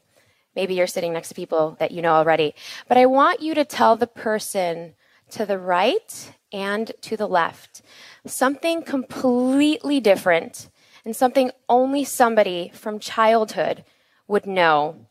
maybe 0.57 0.75
you're 0.75 0.87
sitting 0.87 1.13
next 1.13 1.29
to 1.29 1.35
people 1.35 1.77
that 1.79 1.93
you 1.93 2.03
know 2.03 2.15
already, 2.15 2.55
but 2.89 2.99
I 2.99 3.07
want 3.07 3.41
you 3.41 3.55
to 3.55 3.65
tell 3.65 3.97
the 3.97 4.07
person 4.07 4.95
to 5.31 5.47
the 5.47 5.59
right 5.59 6.33
and 6.53 6.91
to 7.03 7.17
the 7.17 7.29
left 7.29 7.83
something 8.27 8.83
completely 8.83 10.01
different 10.01 10.69
and 11.05 11.17
something 11.17 11.51
only 11.69 12.05
somebody 12.05 12.71
from 12.75 12.99
childhood 12.99 13.85
would 14.29 14.47
know 14.47 15.07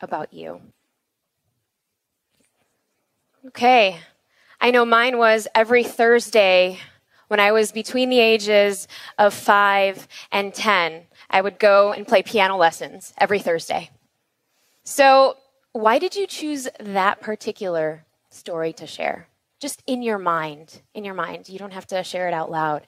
about 0.00 0.32
you. 0.32 0.60
Okay, 3.48 4.00
I 4.60 4.70
know 4.70 4.84
mine 4.84 5.18
was 5.18 5.48
every 5.54 5.84
Thursday 5.84 6.78
when 7.28 7.40
I 7.40 7.52
was 7.52 7.72
between 7.72 8.08
the 8.08 8.20
ages 8.20 8.88
of 9.18 9.34
five 9.34 10.06
and 10.30 10.54
10. 10.54 11.02
I 11.30 11.40
would 11.40 11.58
go 11.58 11.92
and 11.92 12.06
play 12.06 12.22
piano 12.22 12.56
lessons 12.56 13.12
every 13.18 13.38
Thursday. 13.38 13.90
So, 14.84 15.36
why 15.72 15.98
did 15.98 16.16
you 16.16 16.26
choose 16.26 16.68
that 16.80 17.20
particular 17.20 18.04
story 18.30 18.72
to 18.74 18.86
share? 18.86 19.28
Just 19.60 19.82
in 19.86 20.02
your 20.02 20.18
mind, 20.18 20.82
in 20.94 21.04
your 21.04 21.14
mind. 21.14 21.48
You 21.48 21.58
don't 21.58 21.72
have 21.72 21.86
to 21.88 22.02
share 22.04 22.28
it 22.28 22.34
out 22.34 22.50
loud. 22.50 22.86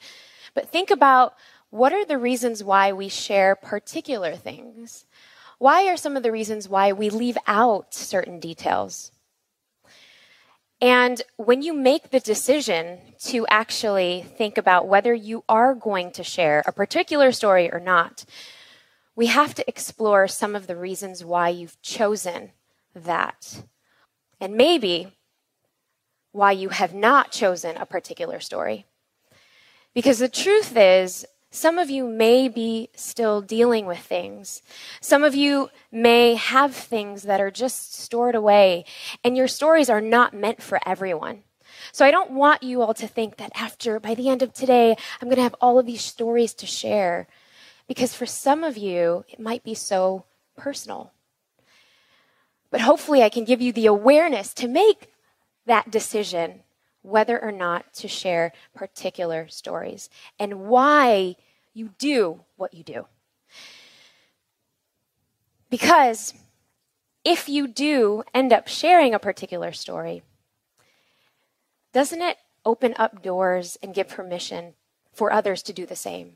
But 0.55 0.69
think 0.69 0.91
about 0.91 1.35
what 1.71 1.93
are 1.93 2.05
the 2.05 2.19
reasons 2.19 2.65
why 2.65 2.93
we 2.93 3.09
share 3.09 3.55
particular 3.55 4.35
things? 4.35 5.07
Why 5.59 5.89
are 5.89 5.97
some 5.97 6.17
of 6.17 6.23
the 6.23 6.33
reasons 6.33 6.69
why 6.69 6.93
we 6.93 7.11
leave 7.11 7.39
out 7.47 7.93
certain 7.95 8.39
details? 8.41 9.13
And 10.81 11.21
when 11.37 11.63
you 11.63 11.75
make 11.75 12.11
the 12.11 12.21
decision 12.21 12.99
to 13.25 13.47
actually 13.49 14.25
think 14.37 14.57
about 14.57 14.87
whether 14.87 15.13
you 15.13 15.43
are 15.49 15.75
going 15.75 16.13
to 16.13 16.23
share 16.23 16.63
a 16.67 16.73
particular 16.73 17.33
story 17.33 17.73
or 17.73 17.81
not, 17.81 18.25
we 19.17 19.27
have 19.27 19.55
to 19.57 19.69
explore 19.69 20.29
some 20.29 20.55
of 20.55 20.69
the 20.69 20.77
reasons 20.77 21.25
why 21.25 21.49
you've 21.49 21.81
chosen 21.83 22.53
that. 22.95 23.65
And 24.41 24.55
maybe 24.55 25.18
why 26.39 26.53
you 26.53 26.69
have 26.69 26.95
not 26.95 27.33
chosen 27.33 27.77
a 27.77 27.85
particular 27.85 28.39
story. 28.39 28.87
Because 29.93 30.21
the 30.21 30.29
truth 30.29 30.77
is, 30.77 31.27
some 31.51 31.79
of 31.79 31.91
you 31.91 32.07
may 32.07 32.49
be 32.49 32.91
still 32.95 33.41
dealing 33.41 33.87
with 33.87 33.99
things. 33.99 34.63
Some 35.01 35.25
of 35.25 35.35
you 35.35 35.71
may 35.91 36.37
have 36.37 36.75
things 36.75 37.25
that 37.25 37.41
are 37.41 37.51
just 37.51 37.93
stored 37.93 38.37
away, 38.37 38.85
and 39.25 39.37
your 39.37 39.49
stories 39.49 39.91
are 39.91 40.01
not 40.01 40.33
meant 40.33 40.63
for 40.63 40.79
everyone. 40.87 41.43
So 41.91 42.05
I 42.05 42.13
don't 42.13 42.31
want 42.31 42.63
you 42.63 42.83
all 42.83 42.95
to 42.95 43.09
think 43.09 43.39
that 43.39 43.51
after, 43.57 43.99
by 43.99 44.15
the 44.15 44.29
end 44.29 44.43
of 44.43 44.53
today, 44.53 44.95
I'm 45.21 45.27
going 45.27 45.37
to 45.37 45.43
have 45.43 45.57
all 45.61 45.79
of 45.79 45.87
these 45.87 46.03
stories 46.03 46.55
to 46.55 46.67
share. 46.67 47.27
Because 47.89 48.15
for 48.15 48.27
some 48.27 48.63
of 48.63 48.77
you, 48.77 49.25
it 49.29 49.41
might 49.41 49.65
be 49.65 49.75
so 49.75 50.25
personal. 50.57 51.13
But 52.71 52.83
hopefully, 52.83 53.23
I 53.23 53.29
can 53.29 53.45
give 53.45 53.61
you 53.61 53.73
the 53.73 53.87
awareness 53.87 54.55
to 54.55 54.69
make 54.69 55.09
that 55.69 55.91
decision 55.91 56.63
whether 57.03 57.43
or 57.43 57.53
not 57.53 57.93
to 57.95 58.09
share 58.09 58.53
particular 58.75 59.49
stories 59.49 60.11
and 60.39 60.67
why 60.67 61.37
you 61.73 61.91
do 61.99 62.41
what 62.57 62.75
you 62.75 62.83
do. 62.83 63.07
Because 65.71 66.35
if 67.25 67.49
you 67.49 67.69
do 67.69 68.25
end 68.35 68.53
up 68.53 68.69
sharing 68.69 69.15
a 69.15 69.19
particular 69.19 69.73
story, 69.73 70.23
doesn't 71.93 72.23
it 72.23 72.39
open 72.65 72.95
up 72.97 73.23
doors 73.23 73.79
and 73.83 73.95
give 73.95 74.09
permission 74.09 74.75
for 75.13 75.33
others 75.33 75.63
to 75.63 75.73
do 75.73 75.87
the 75.87 75.97
same? 75.97 76.35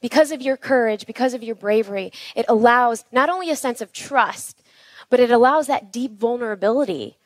Because 0.00 0.30
of 0.30 0.40
your 0.40 0.56
courage, 0.56 1.06
because 1.06 1.34
of 1.34 1.42
your 1.42 1.56
bravery, 1.56 2.12
it 2.34 2.46
allows 2.48 3.04
not 3.10 3.28
only 3.28 3.50
a 3.50 3.56
sense 3.56 3.80
of 3.80 3.92
trust, 3.92 4.62
but 5.08 5.20
it 5.20 5.30
allows 5.30 5.66
that 5.66 5.92
deep 5.92 6.18
vulnerability 6.18 7.18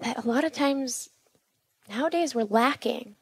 that 0.00 0.24
a 0.24 0.28
lot 0.28 0.44
of 0.44 0.52
times 0.52 1.10
nowadays 1.88 2.34
we're 2.34 2.44
lacking. 2.44 3.16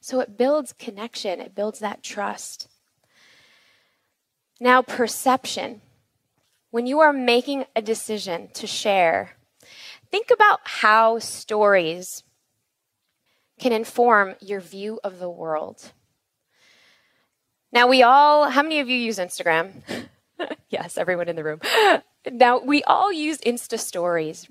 So 0.00 0.20
it 0.20 0.36
builds 0.36 0.72
connection, 0.72 1.40
it 1.40 1.54
builds 1.54 1.80
that 1.80 2.02
trust. 2.02 2.68
Now, 4.60 4.82
perception. 4.82 5.82
When 6.70 6.86
you 6.86 7.00
are 7.00 7.12
making 7.12 7.64
a 7.74 7.82
decision 7.82 8.48
to 8.54 8.66
share, 8.66 9.36
think 10.10 10.30
about 10.30 10.60
how 10.64 11.18
stories 11.18 12.22
can 13.58 13.72
inform 13.72 14.34
your 14.40 14.60
view 14.60 15.00
of 15.02 15.18
the 15.18 15.30
world. 15.30 15.92
Now, 17.72 17.86
we 17.86 18.02
all, 18.02 18.50
how 18.50 18.62
many 18.62 18.80
of 18.80 18.88
you 18.88 18.96
use 18.96 19.18
Instagram? 19.18 19.82
yes, 20.68 20.98
everyone 20.98 21.28
in 21.28 21.36
the 21.36 21.44
room. 21.44 21.60
Now, 22.28 22.58
we 22.58 22.82
all 22.82 23.12
use 23.12 23.38
Insta 23.38 23.78
stories, 23.78 24.48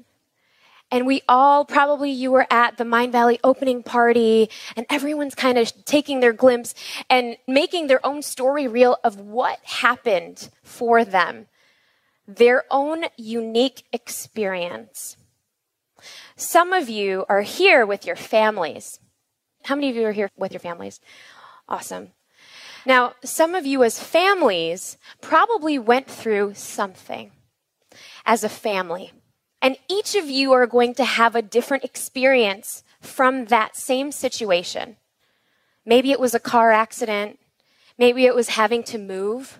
and 0.91 1.05
we 1.05 1.21
all 1.27 1.65
probably 1.65 2.11
you 2.11 2.31
were 2.31 2.47
at 2.49 2.77
the 2.77 2.83
Mindvalley 2.83 3.39
opening 3.43 3.83
party 3.83 4.49
and 4.75 4.85
everyone's 4.89 5.35
kind 5.35 5.57
of 5.57 5.71
taking 5.85 6.19
their 6.19 6.33
glimpse 6.33 6.73
and 7.09 7.37
making 7.47 7.87
their 7.87 8.05
own 8.05 8.21
story 8.21 8.67
reel 8.67 8.97
of 9.03 9.19
what 9.19 9.59
happened 9.63 10.49
for 10.63 11.03
them. 11.03 11.47
Their 12.27 12.63
own 12.71 13.05
unique 13.17 13.83
experience. 13.91 15.17
Some 16.35 16.73
of 16.73 16.89
you 16.89 17.25
are 17.29 17.41
here 17.41 17.85
with 17.85 18.05
your 18.05 18.15
families. 18.15 18.99
How 19.63 19.75
many 19.75 19.89
of 19.89 19.95
you 19.95 20.05
are 20.05 20.11
here 20.11 20.29
with 20.37 20.51
your 20.51 20.59
families? 20.59 20.99
Awesome. 21.67 22.09
Now, 22.85 23.13
some 23.23 23.55
of 23.55 23.65
you 23.65 23.83
as 23.83 23.99
families 23.99 24.97
probably 25.21 25.79
went 25.79 26.07
through 26.07 26.53
something 26.53 27.31
as 28.25 28.43
a 28.43 28.49
family. 28.49 29.11
And 29.61 29.77
each 29.89 30.15
of 30.15 30.29
you 30.29 30.51
are 30.53 30.67
going 30.67 30.93
to 30.95 31.05
have 31.05 31.35
a 31.35 31.41
different 31.41 31.83
experience 31.83 32.83
from 33.01 33.45
that 33.45 33.75
same 33.75 34.11
situation. 34.11 34.97
Maybe 35.85 36.11
it 36.11 36.19
was 36.19 36.33
a 36.33 36.39
car 36.39 36.71
accident. 36.71 37.39
Maybe 37.97 38.25
it 38.25 38.35
was 38.35 38.49
having 38.49 38.83
to 38.83 38.97
move. 38.97 39.59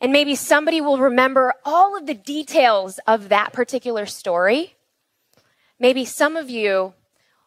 And 0.00 0.12
maybe 0.12 0.34
somebody 0.34 0.80
will 0.80 0.98
remember 0.98 1.54
all 1.64 1.96
of 1.96 2.06
the 2.06 2.14
details 2.14 3.00
of 3.06 3.28
that 3.28 3.52
particular 3.52 4.06
story. 4.06 4.74
Maybe 5.78 6.04
some 6.04 6.36
of 6.36 6.50
you 6.50 6.94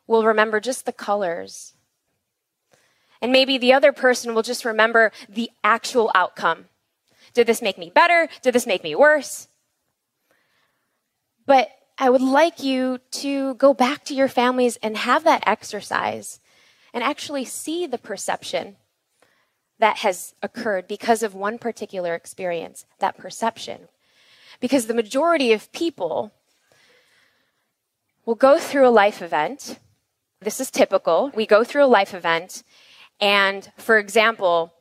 will 0.07 0.23
remember 0.23 0.59
just 0.59 0.85
the 0.85 0.91
colors. 0.91 1.73
And 3.21 3.31
maybe 3.31 3.57
the 3.57 3.73
other 3.73 3.91
person 3.91 4.33
will 4.33 4.41
just 4.41 4.65
remember 4.65 5.11
the 5.27 5.51
actual 5.63 6.11
outcome. 6.15 6.65
Did 7.33 7.47
this 7.47 7.61
make 7.61 7.77
me 7.77 7.91
better? 7.93 8.27
Did 8.41 8.53
this 8.55 8.65
make 8.65 8.83
me 8.83 8.95
worse? 8.95 9.47
But 11.49 11.71
I 11.97 12.11
would 12.11 12.21
like 12.21 12.61
you 12.61 12.99
to 13.09 13.55
go 13.55 13.73
back 13.73 14.05
to 14.05 14.13
your 14.13 14.27
families 14.27 14.77
and 14.83 14.95
have 14.95 15.23
that 15.23 15.41
exercise 15.47 16.39
and 16.93 17.03
actually 17.03 17.43
see 17.43 17.87
the 17.87 17.97
perception 17.97 18.75
that 19.79 19.97
has 19.97 20.35
occurred 20.43 20.87
because 20.87 21.23
of 21.23 21.33
one 21.33 21.57
particular 21.57 22.13
experience, 22.13 22.85
that 22.99 23.17
perception. 23.17 23.87
Because 24.59 24.85
the 24.85 24.93
majority 24.93 25.51
of 25.51 25.71
people 25.71 26.31
will 28.27 28.35
go 28.35 28.59
through 28.59 28.87
a 28.87 28.91
life 29.03 29.19
event. 29.19 29.79
This 30.41 30.59
is 30.59 30.69
typical. 30.69 31.31
We 31.33 31.47
go 31.47 31.63
through 31.63 31.83
a 31.83 31.95
life 31.97 32.13
event, 32.13 32.61
and 33.19 33.71
for 33.75 33.97
example, 33.97 34.71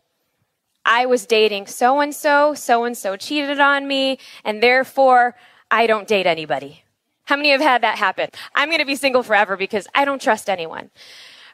I 0.84 1.06
was 1.06 1.24
dating 1.24 1.68
so 1.68 2.00
and 2.00 2.14
so, 2.14 2.52
so 2.52 2.84
and 2.84 2.94
so 2.94 3.16
cheated 3.16 3.58
on 3.58 3.88
me, 3.88 4.18
and 4.44 4.62
therefore 4.62 5.34
I 5.70 5.86
don't 5.86 6.08
date 6.08 6.26
anybody. 6.26 6.84
How 7.24 7.36
many 7.36 7.50
have 7.50 7.60
had 7.60 7.82
that 7.82 7.98
happen? 7.98 8.30
I'm 8.54 8.68
going 8.68 8.80
to 8.80 8.86
be 8.86 8.96
single 8.96 9.22
forever 9.22 9.56
because 9.56 9.86
I 9.94 10.04
don't 10.04 10.22
trust 10.22 10.48
anyone. 10.48 10.90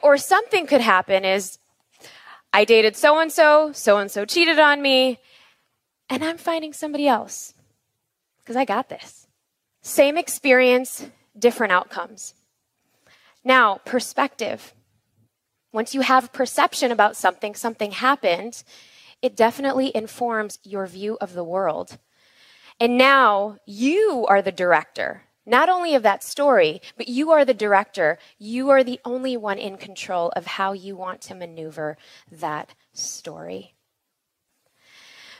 Or 0.02 0.16
something 0.18 0.66
could 0.66 0.80
happen 0.80 1.24
is 1.24 1.58
I 2.52 2.64
dated 2.64 2.96
so 2.96 3.18
and 3.18 3.32
so, 3.32 3.72
so 3.72 3.98
and 3.98 4.10
so 4.10 4.24
cheated 4.24 4.60
on 4.60 4.80
me, 4.80 5.18
and 6.08 6.22
I'm 6.22 6.38
finding 6.38 6.72
somebody 6.72 7.08
else 7.08 7.54
because 8.38 8.54
I 8.54 8.64
got 8.64 8.88
this. 8.88 9.26
Same 9.82 10.16
experience, 10.16 11.08
different 11.36 11.72
outcomes. 11.72 12.34
Now, 13.42 13.80
perspective. 13.84 14.72
Once 15.72 15.94
you 15.94 16.02
have 16.02 16.32
perception 16.32 16.92
about 16.92 17.16
something, 17.16 17.56
something 17.56 17.90
happened, 17.90 18.62
it 19.20 19.34
definitely 19.34 19.90
informs 19.94 20.60
your 20.62 20.86
view 20.86 21.18
of 21.20 21.32
the 21.32 21.42
world. 21.42 21.98
And 22.80 22.98
now 22.98 23.58
you 23.66 24.26
are 24.28 24.42
the 24.42 24.52
director, 24.52 25.22
not 25.46 25.68
only 25.68 25.94
of 25.94 26.02
that 26.02 26.24
story, 26.24 26.82
but 26.96 27.08
you 27.08 27.30
are 27.30 27.44
the 27.44 27.54
director. 27.54 28.18
You 28.38 28.70
are 28.70 28.82
the 28.82 29.00
only 29.04 29.36
one 29.36 29.58
in 29.58 29.76
control 29.76 30.30
of 30.34 30.46
how 30.46 30.72
you 30.72 30.96
want 30.96 31.20
to 31.22 31.34
maneuver 31.34 31.96
that 32.30 32.74
story. 32.92 33.74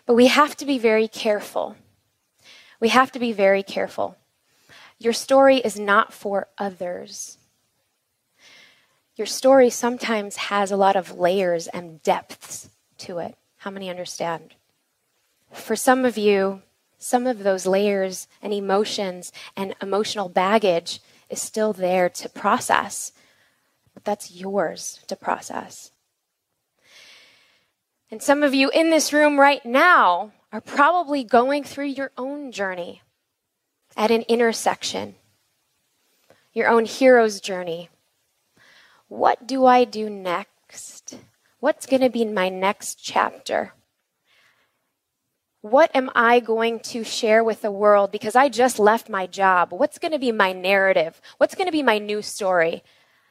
But 0.07 0.15
we 0.15 0.27
have 0.27 0.57
to 0.57 0.67
be 0.67 0.79
very 0.79 1.09
careful. 1.09 1.77
We 2.81 2.89
have 2.91 3.11
to 3.13 3.19
be 3.19 3.33
very 3.33 3.63
careful. 3.63 4.17
Your 4.99 5.13
story 5.13 5.57
is 5.59 5.79
not 5.79 6.13
for 6.13 6.49
others. 6.59 7.39
Your 9.17 9.27
story 9.27 9.71
sometimes 9.71 10.37
has 10.37 10.71
a 10.71 10.77
lot 10.77 10.97
of 10.97 11.19
layers 11.19 11.67
and 11.69 12.03
depths 12.03 12.69
to 12.99 13.19
it. 13.19 13.37
How 13.59 13.71
many 13.71 13.89
understand? 13.89 14.55
For 15.53 15.77
some 15.77 16.05
of 16.05 16.19
you, 16.19 16.63
some 17.05 17.27
of 17.27 17.41
those 17.41 17.67
layers 17.67 18.29
and 18.41 18.51
emotions 18.55 19.31
and 19.55 19.75
emotional 19.83 20.31
baggage 20.31 21.01
is 21.29 21.39
still 21.39 21.75
there 21.75 22.09
to 22.09 22.31
process, 22.31 23.13
but 23.93 24.05
that's 24.05 24.33
yours 24.33 25.01
to 25.07 25.15
process. 25.15 25.91
And 28.11 28.23
some 28.23 28.43
of 28.43 28.55
you 28.55 28.71
in 28.71 28.89
this 28.89 29.13
room 29.13 29.39
right 29.39 29.65
now 29.67 30.33
are 30.51 30.63
probably 30.63 31.25
going 31.25 31.63
through 31.63 31.89
your 31.89 32.11
own 32.17 32.51
journey 32.51 33.03
at 33.99 34.11
an 34.11 34.23
intersection, 34.23 35.17
your 36.55 36.69
own 36.69 36.87
hero's 36.87 37.39
journey. 37.39 37.91
What 39.09 39.47
do 39.47 39.67
I 39.67 39.85
do 39.85 40.09
next? 40.09 41.19
What's 41.61 41.85
going 41.85 42.01
to 42.03 42.09
be 42.09 42.25
my 42.25 42.49
next 42.49 42.95
chapter? 42.95 43.75
What 45.65 45.91
am 45.97 46.11
I 46.15 46.41
going 46.41 46.81
to 46.81 47.05
share 47.05 47.43
with 47.43 47.63
the 47.63 47.71
world 47.71 48.13
because 48.13 48.37
I 48.37 48.51
just 48.51 48.79
left 48.79 49.09
my 49.09 49.27
job? 49.27 49.73
What's 49.73 49.99
going 49.99 50.13
to 50.13 50.19
be 50.19 50.31
my 50.31 50.53
narrative? 50.53 51.23
What's 51.39 51.55
going 51.55 51.67
to 51.69 51.73
be 51.73 51.83
my 51.83 51.97
new 51.97 52.21
story? 52.21 52.83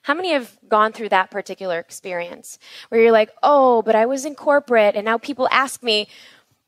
How 0.02 0.16
many 0.16 0.32
have 0.32 0.58
gone 0.68 0.94
through 0.94 1.10
that 1.10 1.30
particular 1.30 1.78
experience 1.78 2.58
where 2.90 3.00
you're 3.00 3.12
like, 3.12 3.30
oh, 3.44 3.84
but 3.84 3.96
I 3.96 4.08
was 4.08 4.26
in 4.26 4.34
corporate 4.34 4.96
and 4.96 5.06
now 5.06 5.20
people 5.20 5.48
ask 5.52 5.84
me, 5.84 6.08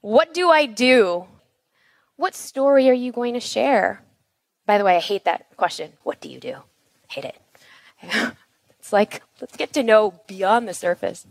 what 0.01 0.35
do 0.35 0.51
I 0.51 0.67
do? 0.67 1.25
What 2.15 2.35
story 2.35 2.87
are 2.87 2.93
you 2.93 3.11
going 3.11 3.33
to 3.33 3.39
share? 3.39 4.03
By 4.67 4.77
the 4.77 4.83
way, 4.83 4.97
I 4.97 4.99
hate 4.99 5.25
that 5.25 5.57
question. 5.57 5.93
What 6.03 6.21
do 6.21 6.29
you 6.29 6.39
do? 6.39 6.57
Hate 7.07 7.25
it. 7.25 7.41
it's 8.79 8.93
like, 8.93 9.23
let's 9.41 9.57
get 9.57 9.73
to 9.73 9.81
know 9.81 10.13
beyond 10.27 10.67
the 10.67 10.75
surface. 10.75 11.25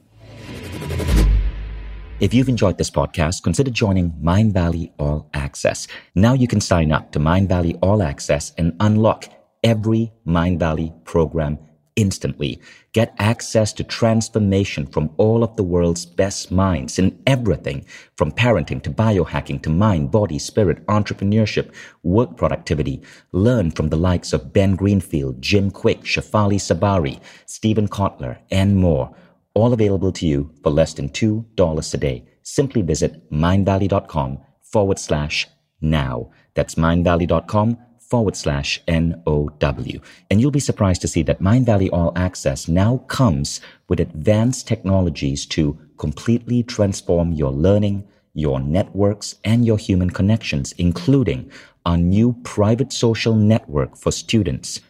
If 2.25 2.33
you've 2.33 2.49
enjoyed 2.49 2.79
this 2.79 2.91
podcast, 2.91 3.43
consider 3.43 3.71
joining 3.71 4.13
Mindvalley 4.13 4.91
All 4.99 5.29
Access. 5.35 5.87
Now 6.15 6.33
you 6.33 6.49
can 6.49 6.59
sign 6.59 6.91
up 6.91 7.13
to 7.13 7.19
Mindvalley 7.19 7.79
All 7.83 8.03
Access 8.03 8.55
and 8.57 8.75
unlock 8.81 9.27
every 9.63 10.11
Mindvalley 10.27 11.05
program 11.05 11.59
instantly. 11.97 12.63
Get 12.95 13.15
access 13.19 13.75
to 13.75 13.85
transformation 13.85 14.87
from 14.87 15.11
all 15.19 15.45
of 15.45 15.55
the 15.57 15.63
world's 15.63 16.07
best 16.07 16.51
minds 16.51 16.99
in 16.99 17.21
everything 17.27 17.85
from 18.17 18.33
parenting 18.33 18.83
to 18.85 18.91
biohacking 18.91 19.63
to 19.63 19.69
mind, 19.69 20.11
body, 20.11 20.39
spirit, 20.39 20.83
entrepreneurship, 20.87 21.75
work 22.05 22.39
productivity. 22.39 23.03
Learn 23.33 23.71
from 23.71 23.91
the 23.91 23.99
likes 23.99 24.33
of 24.33 24.51
Ben 24.51 24.77
Greenfield, 24.77 25.43
Jim 25.43 25.71
Kwik, 25.71 26.05
Shefali 26.05 26.57
Tsabary, 26.57 27.21
Steven 27.45 27.87
Kotler, 27.87 28.39
and 28.51 28.77
more 28.77 29.15
all 29.55 29.73
available 29.73 30.13
to 30.13 30.27
you 30.27 30.51
for 30.63 30.71
less 30.71 30.95
than 30.95 31.09
$2 31.09 31.95
a 31.95 31.97
day. 31.97 32.25
Simply 32.43 32.83
visit 32.83 33.31
mindvalley.com 33.31 34.41
forward 34.63 34.99
slash 34.99 35.49
now. 35.81 36.31
That's 36.55 36.75
mindvalley.com 36.75 37.79
forward 38.01 38.37
slash 38.37 38.81
N-O-W. 38.87 40.01
And 40.31 40.41
you'll 40.41 40.51
be 40.51 40.61
surprised 40.61 41.01
to 41.03 41.09
see 41.09 41.23
that 41.23 41.41
Mindvalley 41.41 41.89
All 41.93 42.13
Access 42.17 42.69
now 42.69 42.99
comes 43.09 43.61
with 43.89 44.01
advanced 44.01 44.69
technologies 44.69 45.47
to 45.47 45.79
completely 45.97 46.63
transform 46.63 47.33
your 47.33 47.51
learning, 47.51 48.07
your 48.35 48.61
networks, 48.61 49.37
and 49.45 49.65
your 49.65 49.79
human 49.79 50.11
connections, 50.11 50.73
including 50.73 51.51
our 51.87 51.97
new 51.97 52.35
private 52.45 52.93
social 52.93 53.35
network 53.35 53.97
for 53.97 54.11
students, 54.13 54.81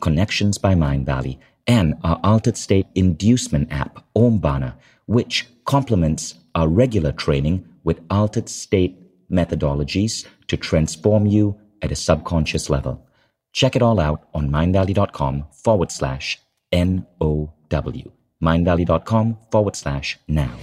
Connections 0.00 0.58
by 0.58 0.74
Mindvalley, 0.74 1.38
and 1.66 1.94
our 2.02 2.18
altered 2.24 2.56
state 2.56 2.86
inducement 2.94 3.72
app, 3.72 4.04
Omvana, 4.16 4.74
which 5.06 5.46
complements 5.64 6.34
our 6.54 6.68
regular 6.68 7.12
training 7.12 7.66
with 7.84 8.00
altered 8.10 8.48
state 8.48 8.98
methodologies 9.30 10.26
to 10.48 10.56
transform 10.56 11.26
you 11.26 11.58
at 11.80 11.92
a 11.92 11.96
subconscious 11.96 12.68
level. 12.70 13.06
Check 13.52 13.76
it 13.76 13.82
all 13.82 14.00
out 14.00 14.28
on 14.34 14.50
mindvalley.com 14.50 15.46
forward 15.52 15.90
slash 15.90 16.40
N-O-W. 16.70 18.12
mindvalley.com 18.42 19.38
forward 19.50 19.76
slash 19.76 20.18
now. 20.28 20.56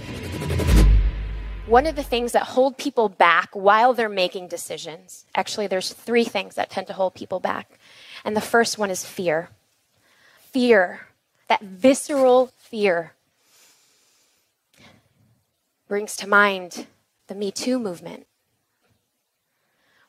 One 1.66 1.86
of 1.86 1.94
the 1.94 2.02
things 2.02 2.32
that 2.32 2.42
hold 2.42 2.78
people 2.78 3.08
back 3.08 3.50
while 3.52 3.94
they're 3.94 4.08
making 4.08 4.48
decisions, 4.48 5.24
actually, 5.36 5.68
there's 5.68 5.92
three 5.92 6.24
things 6.24 6.56
that 6.56 6.68
tend 6.68 6.88
to 6.88 6.92
hold 6.92 7.14
people 7.14 7.38
back. 7.38 7.78
And 8.24 8.36
the 8.36 8.40
first 8.40 8.76
one 8.76 8.90
is 8.90 9.04
fear 9.04 9.50
fear, 10.52 11.08
that 11.48 11.62
visceral 11.62 12.52
fear, 12.56 13.12
brings 15.88 16.16
to 16.16 16.28
mind 16.28 16.86
the 17.26 17.34
Me 17.34 17.50
Too 17.50 17.78
movement. 17.78 18.26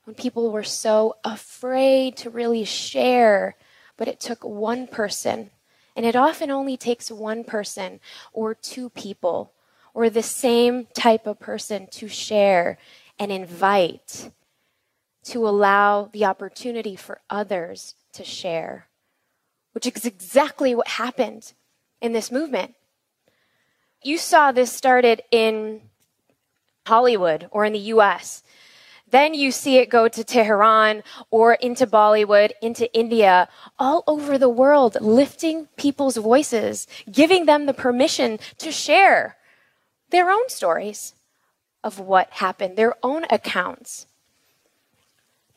When 0.03 0.15
people 0.15 0.51
were 0.51 0.63
so 0.63 1.15
afraid 1.23 2.17
to 2.17 2.29
really 2.29 2.63
share, 2.65 3.55
but 3.97 4.07
it 4.07 4.19
took 4.19 4.43
one 4.43 4.87
person, 4.87 5.51
and 5.95 6.05
it 6.05 6.15
often 6.15 6.49
only 6.49 6.77
takes 6.77 7.11
one 7.11 7.43
person 7.43 7.99
or 8.33 8.53
two 8.55 8.89
people 8.89 9.53
or 9.93 10.09
the 10.09 10.23
same 10.23 10.87
type 10.93 11.27
of 11.27 11.39
person 11.39 11.87
to 11.91 12.07
share 12.07 12.77
and 13.19 13.31
invite, 13.31 14.31
to 15.23 15.47
allow 15.47 16.05
the 16.05 16.25
opportunity 16.25 16.95
for 16.95 17.21
others 17.29 17.95
to 18.13 18.23
share 18.23 18.87
which 19.73 19.87
is 19.87 20.05
exactly 20.05 20.75
what 20.75 20.87
happened 20.87 21.53
in 22.01 22.13
this 22.13 22.31
movement. 22.31 22.75
You 24.03 24.17
saw 24.17 24.51
this 24.51 24.71
started 24.71 25.21
in 25.31 25.81
Hollywood 26.87 27.47
or 27.51 27.65
in 27.65 27.73
the 27.73 27.91
US. 27.95 28.43
Then 29.09 29.33
you 29.33 29.51
see 29.51 29.77
it 29.77 29.89
go 29.89 30.07
to 30.07 30.23
Tehran 30.23 31.03
or 31.29 31.53
into 31.55 31.85
Bollywood, 31.85 32.51
into 32.61 32.91
India, 32.93 33.49
all 33.77 34.03
over 34.07 34.37
the 34.37 34.49
world, 34.49 34.97
lifting 35.01 35.67
people's 35.75 36.17
voices, 36.17 36.87
giving 37.11 37.45
them 37.45 37.65
the 37.65 37.73
permission 37.73 38.39
to 38.57 38.71
share 38.71 39.37
their 40.09 40.29
own 40.29 40.47
stories 40.47 41.13
of 41.83 41.99
what 41.99 42.31
happened, 42.31 42.77
their 42.77 42.95
own 43.03 43.25
accounts. 43.29 44.07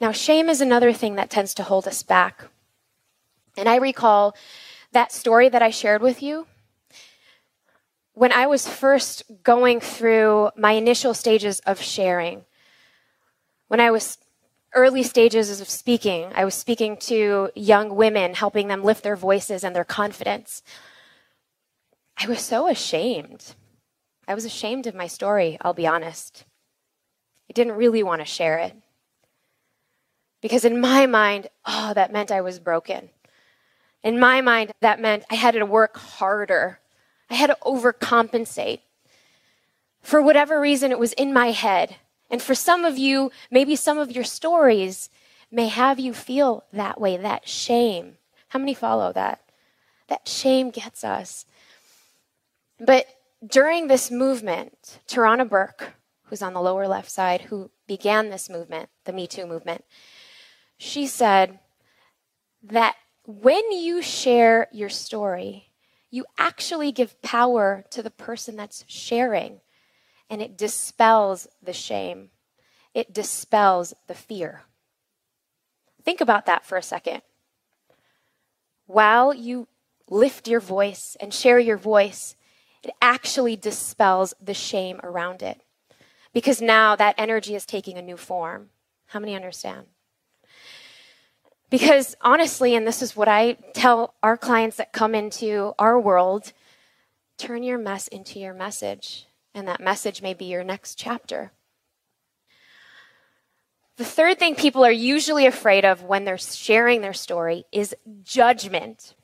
Now, 0.00 0.10
shame 0.10 0.48
is 0.48 0.60
another 0.60 0.92
thing 0.92 1.14
that 1.14 1.30
tends 1.30 1.54
to 1.54 1.62
hold 1.62 1.86
us 1.86 2.02
back. 2.02 2.46
And 3.56 3.68
I 3.68 3.76
recall 3.76 4.34
that 4.92 5.12
story 5.12 5.48
that 5.48 5.62
I 5.62 5.70
shared 5.70 6.02
with 6.02 6.22
you. 6.22 6.46
When 8.12 8.32
I 8.32 8.46
was 8.46 8.68
first 8.68 9.22
going 9.42 9.80
through 9.80 10.50
my 10.56 10.72
initial 10.72 11.14
stages 11.14 11.60
of 11.60 11.80
sharing, 11.80 12.44
when 13.68 13.80
I 13.80 13.90
was 13.90 14.18
early 14.74 15.02
stages 15.02 15.60
of 15.60 15.68
speaking, 15.68 16.30
I 16.34 16.44
was 16.44 16.54
speaking 16.54 16.96
to 16.98 17.50
young 17.54 17.96
women, 17.96 18.34
helping 18.34 18.68
them 18.68 18.84
lift 18.84 19.02
their 19.02 19.16
voices 19.16 19.64
and 19.64 19.74
their 19.74 19.84
confidence. 19.84 20.62
I 22.16 22.26
was 22.26 22.40
so 22.40 22.68
ashamed. 22.68 23.54
I 24.26 24.34
was 24.34 24.44
ashamed 24.44 24.86
of 24.86 24.94
my 24.94 25.06
story, 25.06 25.58
I'll 25.60 25.74
be 25.74 25.86
honest. 25.86 26.44
I 27.50 27.52
didn't 27.52 27.74
really 27.74 28.02
want 28.02 28.20
to 28.20 28.26
share 28.26 28.58
it. 28.58 28.74
Because 30.40 30.64
in 30.64 30.80
my 30.80 31.06
mind, 31.06 31.48
oh, 31.66 31.92
that 31.94 32.12
meant 32.12 32.30
I 32.30 32.40
was 32.40 32.58
broken. 32.58 33.10
In 34.04 34.20
my 34.20 34.42
mind, 34.42 34.72
that 34.80 35.00
meant 35.00 35.24
I 35.30 35.34
had 35.34 35.54
to 35.54 35.64
work 35.64 35.96
harder. 35.96 36.78
I 37.30 37.34
had 37.34 37.46
to 37.48 37.56
overcompensate. 37.62 38.80
For 40.02 40.20
whatever 40.20 40.60
reason, 40.60 40.92
it 40.92 40.98
was 40.98 41.14
in 41.14 41.32
my 41.32 41.52
head. 41.52 41.96
And 42.30 42.42
for 42.42 42.54
some 42.54 42.84
of 42.84 42.98
you, 42.98 43.32
maybe 43.50 43.74
some 43.74 43.96
of 43.96 44.12
your 44.12 44.24
stories 44.24 45.08
may 45.50 45.68
have 45.68 45.98
you 45.98 46.12
feel 46.12 46.64
that 46.72 47.00
way, 47.00 47.16
that 47.16 47.48
shame. 47.48 48.18
How 48.48 48.58
many 48.58 48.74
follow 48.74 49.10
that? 49.14 49.40
That 50.08 50.28
shame 50.28 50.70
gets 50.70 51.02
us. 51.02 51.46
But 52.78 53.06
during 53.46 53.88
this 53.88 54.10
movement, 54.10 54.98
Tarana 55.08 55.48
Burke, 55.48 55.94
who's 56.24 56.42
on 56.42 56.52
the 56.52 56.60
lower 56.60 56.86
left 56.86 57.10
side, 57.10 57.42
who 57.42 57.70
began 57.86 58.28
this 58.28 58.50
movement, 58.50 58.90
the 59.04 59.12
Me 59.12 59.26
Too 59.26 59.46
movement, 59.46 59.84
she 60.76 61.06
said 61.06 61.58
that 62.62 62.96
when 63.24 63.72
you 63.72 64.02
share 64.02 64.68
your 64.72 64.88
story, 64.88 65.70
you 66.10 66.24
actually 66.38 66.92
give 66.92 67.20
power 67.22 67.84
to 67.90 68.02
the 68.02 68.10
person 68.10 68.56
that's 68.56 68.84
sharing. 68.86 69.60
and 70.30 70.40
it 70.40 70.56
dispels 70.56 71.46
the 71.62 71.72
shame, 71.72 72.30
it 72.94 73.12
dispels 73.12 73.92
the 74.06 74.14
fear. 74.14 74.62
Think 76.02 76.20
about 76.20 76.46
that 76.46 76.64
for 76.64 76.76
a 76.76 76.82
second. 76.82 77.22
While 78.86 79.34
you 79.34 79.68
lift 80.08 80.48
your 80.48 80.60
voice 80.60 81.16
and 81.20 81.32
share 81.32 81.58
your 81.58 81.76
voice, 81.76 82.36
it 82.82 82.94
actually 83.00 83.56
dispels 83.56 84.34
the 84.40 84.54
shame 84.54 85.00
around 85.02 85.42
it. 85.42 85.60
Because 86.32 86.60
now 86.60 86.96
that 86.96 87.14
energy 87.16 87.54
is 87.54 87.64
taking 87.64 87.96
a 87.96 88.02
new 88.02 88.16
form. 88.16 88.70
How 89.06 89.20
many 89.20 89.34
understand? 89.34 89.86
Because 91.74 92.14
honestly, 92.20 92.76
and 92.76 92.86
this 92.86 93.02
is 93.02 93.16
what 93.16 93.26
I 93.26 93.54
tell 93.72 94.14
our 94.22 94.36
clients 94.36 94.76
that 94.76 94.92
come 94.92 95.12
into 95.12 95.74
our 95.76 95.98
world 95.98 96.52
turn 97.36 97.64
your 97.64 97.78
mess 97.78 98.06
into 98.06 98.38
your 98.38 98.54
message. 98.54 99.26
And 99.56 99.66
that 99.66 99.80
message 99.80 100.22
may 100.22 100.34
be 100.34 100.44
your 100.44 100.62
next 100.62 100.96
chapter. 100.96 101.50
The 103.96 104.04
third 104.04 104.38
thing 104.38 104.54
people 104.54 104.84
are 104.84 104.92
usually 104.92 105.46
afraid 105.46 105.84
of 105.84 106.04
when 106.04 106.24
they're 106.24 106.38
sharing 106.38 107.00
their 107.00 107.12
story 107.12 107.64
is 107.72 107.92
judgment. 108.22 109.16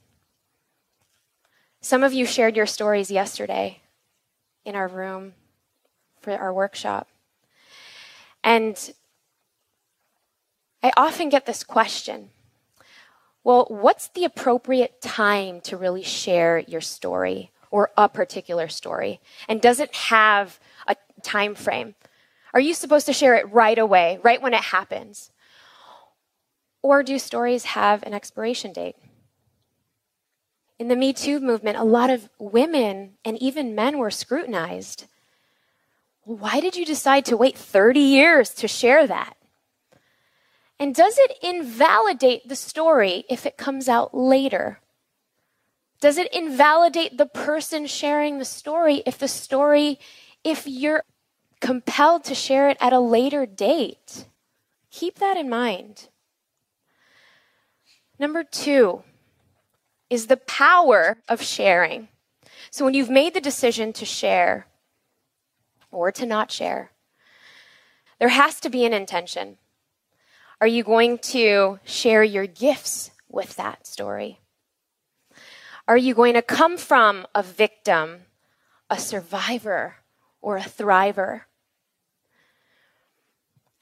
Some 1.81 2.03
of 2.03 2.13
you 2.13 2.27
shared 2.27 2.57
your 2.57 2.67
stories 2.67 3.13
yesterday 3.13 3.81
in 4.65 4.75
our 4.75 4.89
room 4.89 5.35
for 6.21 6.37
our 6.37 6.53
workshop. 6.53 7.07
And 8.43 8.93
I 10.83 10.91
often 10.97 11.29
get 11.29 11.47
this 11.47 11.63
question 11.63 12.31
well, 13.43 13.67
what's 13.69 14.09
the 14.09 14.25
appropriate 14.25 15.01
time 15.01 15.61
to 15.63 15.77
really 15.77 16.03
share 16.03 16.59
your 16.59 16.81
story 16.81 17.51
or 17.71 17.91
a 17.97 18.09
particular 18.09 18.69
story? 18.69 19.21
And 19.49 19.61
does 19.61 19.81
it 19.81 19.95
have 19.95 20.61
a 20.87 20.97
time 21.23 21.55
frame? 21.55 21.95
Are 22.53 22.61
you 22.61 22.75
supposed 22.75 23.07
to 23.07 23.13
share 23.13 23.35
it 23.35 23.51
right 23.51 23.79
away, 23.79 24.19
right 24.23 24.43
when 24.43 24.55
it 24.55 24.63
happens? 24.63 25.31
Or 26.83 27.03
do 27.03 27.19
stories 27.19 27.65
have 27.65 28.03
an 28.03 28.15
expiration 28.15 28.73
date? 28.73 28.97
In 30.79 30.89
the 30.89 30.97
Me 30.97 31.13
Too 31.13 31.41
movement, 31.41 31.77
a 31.77 31.85
lot 31.85 32.11
of 32.11 32.29
women 32.39 33.13
and 33.25 33.37
even 33.39 33.75
men 33.75 33.99
were 33.99 34.11
scrutinized. 34.11 35.07
Why 36.25 36.61
did 36.61 36.77
you 36.77 36.85
decide 36.85 37.25
to 37.27 37.37
wait 37.37 37.57
30 37.57 38.01
years 38.01 38.51
to 38.55 38.69
share 38.69 39.07
that? 39.07 39.35
And 40.81 40.95
does 40.95 41.19
it 41.19 41.37
invalidate 41.43 42.49
the 42.49 42.57
story 42.57 43.25
if 43.29 43.45
it 43.45 43.59
comes 43.59 43.87
out 43.87 44.17
later? 44.17 44.81
Does 46.01 46.17
it 46.17 46.33
invalidate 46.33 47.19
the 47.19 47.27
person 47.27 47.87
sharing 47.87 48.39
the 48.39 48.47
story 48.47 49.03
if 49.05 49.19
the 49.19 49.29
story, 49.29 49.99
if 50.43 50.67
you're 50.67 51.05
compelled 51.61 52.25
to 52.25 52.35
share 52.35 52.71
it 52.71 52.79
at 52.81 52.95
a 52.95 52.99
later 52.99 53.45
date? 53.45 54.25
Keep 54.91 55.19
that 55.19 55.37
in 55.37 55.51
mind. 55.51 56.09
Number 58.19 58.43
two 58.43 59.03
is 60.09 60.29
the 60.29 60.39
power 60.39 61.19
of 61.29 61.43
sharing. 61.43 62.09
So 62.71 62.87
when 62.87 62.95
you've 62.95 63.11
made 63.11 63.35
the 63.35 63.41
decision 63.41 63.93
to 63.93 64.07
share 64.07 64.67
or 65.93 66.11
to 66.13 66.25
not 66.25 66.51
share, 66.51 66.93
there 68.19 68.29
has 68.29 68.61
to 68.61 68.71
be 68.71 68.87
an 68.87 68.95
intention. 68.95 69.59
Are 70.61 70.67
you 70.67 70.83
going 70.85 71.19
to 71.19 71.81
share 71.85 72.23
your 72.23 72.47
gifts 72.47 73.11
with 73.31 73.57
that 73.57 73.87
story? 73.87 74.41
Are 75.89 75.97
you 75.97 76.15
going 76.15 76.35
to 76.35 76.43
come 76.43 76.77
from 76.77 77.27
a 77.35 77.43
victim, 77.43 78.23
a 78.91 78.99
survivor, 78.99 79.97
or 80.43 80.59
a 80.59 80.63
thriver? 80.63 81.43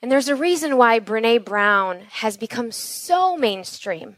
And 0.01 0.13
there's 0.13 0.29
a 0.29 0.37
reason 0.37 0.77
why 0.77 1.01
Brene 1.01 1.45
Brown 1.45 2.03
has 2.11 2.37
become 2.37 2.71
so 2.71 3.37
mainstream. 3.37 4.17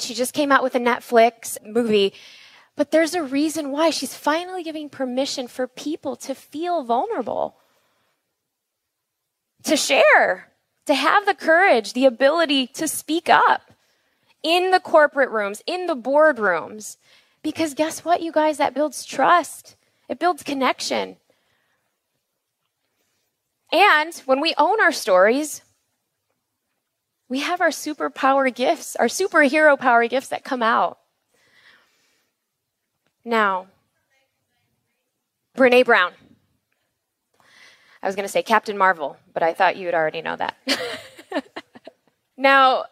She 0.00 0.14
just 0.14 0.32
came 0.32 0.50
out 0.50 0.62
with 0.62 0.74
a 0.74 0.80
Netflix 0.80 1.58
movie, 1.62 2.14
but 2.74 2.90
there's 2.90 3.14
a 3.14 3.22
reason 3.22 3.70
why 3.70 3.90
she's 3.90 4.14
finally 4.14 4.62
giving 4.62 4.88
permission 4.88 5.46
for 5.46 5.68
people 5.68 6.16
to 6.16 6.34
feel 6.34 6.82
vulnerable, 6.82 7.58
to 9.64 9.76
share, 9.76 10.51
to 10.86 10.94
have 10.94 11.26
the 11.26 11.34
courage, 11.34 11.92
the 11.92 12.06
ability 12.06 12.66
to 12.68 12.88
speak 12.88 13.28
up 13.28 13.72
in 14.42 14.70
the 14.70 14.80
corporate 14.80 15.30
rooms, 15.30 15.62
in 15.66 15.86
the 15.86 15.96
boardrooms. 15.96 16.96
Because 17.42 17.74
guess 17.74 18.04
what, 18.04 18.22
you 18.22 18.32
guys? 18.32 18.58
That 18.58 18.74
builds 18.74 19.04
trust, 19.04 19.76
it 20.08 20.18
builds 20.18 20.42
connection. 20.42 21.16
And 23.72 24.14
when 24.26 24.40
we 24.40 24.54
own 24.58 24.80
our 24.82 24.92
stories, 24.92 25.62
we 27.28 27.40
have 27.40 27.62
our 27.62 27.70
superpower 27.70 28.54
gifts, 28.54 28.94
our 28.96 29.06
superhero 29.06 29.78
power 29.78 30.06
gifts 30.06 30.28
that 30.28 30.44
come 30.44 30.62
out. 30.62 30.98
Now, 33.24 33.68
Brene 35.56 35.84
Brown. 35.84 36.12
I 38.02 38.06
was 38.06 38.16
going 38.16 38.26
to 38.26 38.32
say 38.32 38.42
Captain 38.42 38.76
Marvel, 38.76 39.16
but 39.32 39.42
I 39.42 39.54
thought 39.54 39.76
you 39.76 39.86
would 39.86 39.94
already 39.94 40.22
know 40.22 40.36
that. 40.36 40.56
now, 42.36 42.84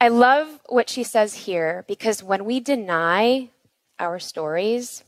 I 0.00 0.08
love 0.08 0.60
what 0.68 0.88
she 0.88 1.02
says 1.02 1.34
here 1.34 1.84
because 1.88 2.22
when 2.22 2.44
we 2.44 2.60
deny 2.60 3.50
our 3.98 4.20
stories, 4.20 5.02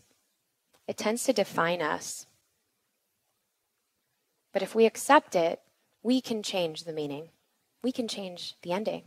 it 0.88 0.96
tends 0.96 1.22
to 1.24 1.32
define 1.32 1.80
us. 1.80 2.26
But 4.52 4.62
if 4.62 4.74
we 4.74 4.84
accept 4.84 5.36
it, 5.36 5.60
we 6.02 6.20
can 6.20 6.42
change 6.42 6.82
the 6.82 6.92
meaning, 6.92 7.28
we 7.84 7.92
can 7.92 8.08
change 8.08 8.56
the 8.62 8.72
ending. 8.72 9.04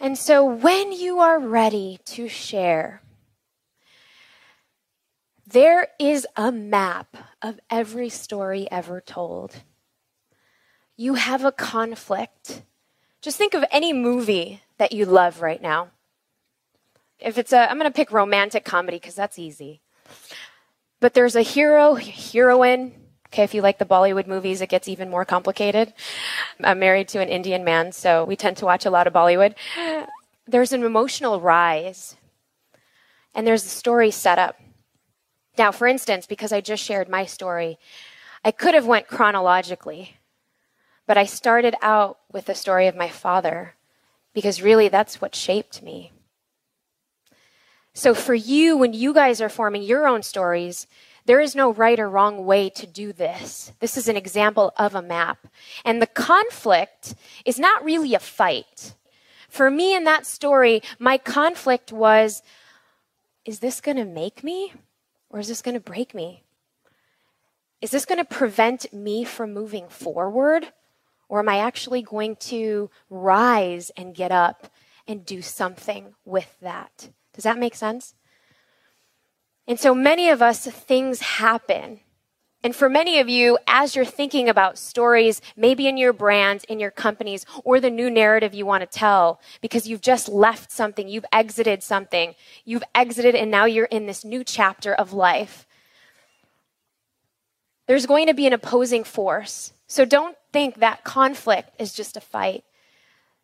And 0.00 0.18
so 0.18 0.44
when 0.44 0.90
you 0.90 1.20
are 1.20 1.38
ready 1.38 2.00
to 2.06 2.28
share, 2.28 3.00
there 5.46 5.88
is 5.98 6.26
a 6.36 6.50
map 6.50 7.16
of 7.42 7.60
every 7.70 8.08
story 8.08 8.66
ever 8.70 9.00
told. 9.00 9.62
You 10.96 11.14
have 11.14 11.44
a 11.44 11.52
conflict. 11.52 12.62
Just 13.20 13.36
think 13.36 13.54
of 13.54 13.64
any 13.70 13.92
movie 13.92 14.62
that 14.78 14.92
you 14.92 15.04
love 15.04 15.40
right 15.40 15.60
now. 15.60 15.88
If 17.18 17.38
it's 17.38 17.52
a, 17.52 17.70
I'm 17.70 17.78
going 17.78 17.90
to 17.90 17.96
pick 17.96 18.12
romantic 18.12 18.64
comedy 18.64 18.98
because 18.98 19.14
that's 19.14 19.38
easy. 19.38 19.80
But 21.00 21.14
there's 21.14 21.36
a 21.36 21.42
hero, 21.42 21.94
heroine. 21.94 22.92
Okay, 23.28 23.42
if 23.42 23.54
you 23.54 23.62
like 23.62 23.78
the 23.78 23.84
Bollywood 23.84 24.26
movies, 24.26 24.60
it 24.60 24.68
gets 24.68 24.88
even 24.88 25.10
more 25.10 25.24
complicated. 25.24 25.92
I'm 26.62 26.78
married 26.78 27.08
to 27.08 27.20
an 27.20 27.28
Indian 27.28 27.64
man, 27.64 27.92
so 27.92 28.24
we 28.24 28.36
tend 28.36 28.58
to 28.58 28.64
watch 28.64 28.86
a 28.86 28.90
lot 28.90 29.06
of 29.06 29.12
Bollywood. 29.12 29.54
There's 30.46 30.72
an 30.72 30.84
emotional 30.84 31.40
rise, 31.40 32.16
and 33.34 33.46
there's 33.46 33.64
a 33.64 33.68
story 33.68 34.10
set 34.10 34.38
up. 34.38 34.56
Now, 35.56 35.70
for 35.70 35.86
instance, 35.86 36.26
because 36.26 36.52
I 36.52 36.60
just 36.60 36.82
shared 36.82 37.08
my 37.08 37.24
story, 37.24 37.78
I 38.44 38.50
could 38.50 38.74
have 38.74 38.86
went 38.86 39.08
chronologically, 39.08 40.16
but 41.06 41.16
I 41.16 41.24
started 41.24 41.74
out 41.80 42.18
with 42.32 42.46
the 42.46 42.54
story 42.54 42.86
of 42.86 42.96
my 42.96 43.08
father 43.08 43.74
because 44.32 44.62
really 44.62 44.88
that's 44.88 45.20
what 45.20 45.34
shaped 45.34 45.82
me. 45.82 46.12
So 47.94 48.12
for 48.12 48.34
you, 48.34 48.76
when 48.76 48.92
you 48.92 49.14
guys 49.14 49.40
are 49.40 49.48
forming 49.48 49.82
your 49.82 50.08
own 50.08 50.22
stories, 50.24 50.88
there 51.26 51.40
is 51.40 51.54
no 51.54 51.72
right 51.72 51.98
or 51.98 52.10
wrong 52.10 52.44
way 52.44 52.68
to 52.70 52.86
do 52.86 53.12
this. 53.12 53.72
This 53.78 53.96
is 53.96 54.08
an 54.08 54.16
example 54.16 54.72
of 54.76 54.94
a 54.94 55.00
map. 55.00 55.46
And 55.84 56.02
the 56.02 56.06
conflict 56.08 57.14
is 57.44 57.58
not 57.58 57.84
really 57.84 58.14
a 58.14 58.18
fight. 58.18 58.94
For 59.48 59.70
me 59.70 59.94
in 59.94 60.04
that 60.04 60.26
story, 60.26 60.82
my 60.98 61.16
conflict 61.16 61.92
was 61.92 62.42
is 63.44 63.60
this 63.60 63.80
going 63.80 63.98
to 63.98 64.06
make 64.06 64.42
me 64.42 64.72
or 65.34 65.40
is 65.40 65.48
this 65.48 65.62
going 65.62 65.74
to 65.74 65.80
break 65.80 66.14
me? 66.14 66.44
Is 67.80 67.90
this 67.90 68.04
going 68.04 68.18
to 68.18 68.24
prevent 68.24 68.92
me 68.92 69.24
from 69.24 69.52
moving 69.52 69.88
forward? 69.88 70.68
Or 71.28 71.40
am 71.40 71.48
I 71.48 71.58
actually 71.58 72.02
going 72.02 72.36
to 72.36 72.88
rise 73.10 73.90
and 73.96 74.14
get 74.14 74.30
up 74.30 74.68
and 75.08 75.26
do 75.26 75.42
something 75.42 76.14
with 76.24 76.56
that? 76.60 77.08
Does 77.32 77.42
that 77.42 77.58
make 77.58 77.74
sense? 77.74 78.14
And 79.66 79.80
so 79.80 79.92
many 79.92 80.28
of 80.28 80.40
us, 80.40 80.68
things 80.68 81.20
happen. 81.20 81.98
And 82.64 82.74
for 82.74 82.88
many 82.88 83.20
of 83.20 83.28
you, 83.28 83.58
as 83.66 83.94
you're 83.94 84.06
thinking 84.06 84.48
about 84.48 84.78
stories, 84.78 85.42
maybe 85.54 85.86
in 85.86 85.98
your 85.98 86.14
brands, 86.14 86.64
in 86.64 86.80
your 86.80 86.90
companies, 86.90 87.44
or 87.62 87.78
the 87.78 87.90
new 87.90 88.08
narrative 88.08 88.54
you 88.54 88.64
want 88.64 88.80
to 88.80 88.86
tell, 88.98 89.38
because 89.60 89.86
you've 89.86 90.00
just 90.00 90.30
left 90.30 90.72
something, 90.72 91.06
you've 91.06 91.26
exited 91.30 91.82
something, 91.82 92.34
you've 92.64 92.82
exited, 92.94 93.34
and 93.34 93.50
now 93.50 93.66
you're 93.66 93.84
in 93.84 94.06
this 94.06 94.24
new 94.24 94.42
chapter 94.42 94.94
of 94.94 95.12
life. 95.12 95.66
There's 97.86 98.06
going 98.06 98.28
to 98.28 98.34
be 98.34 98.46
an 98.46 98.54
opposing 98.54 99.04
force. 99.04 99.74
So 99.86 100.06
don't 100.06 100.36
think 100.50 100.76
that 100.76 101.04
conflict 101.04 101.68
is 101.78 101.92
just 101.92 102.16
a 102.16 102.20
fight. 102.20 102.64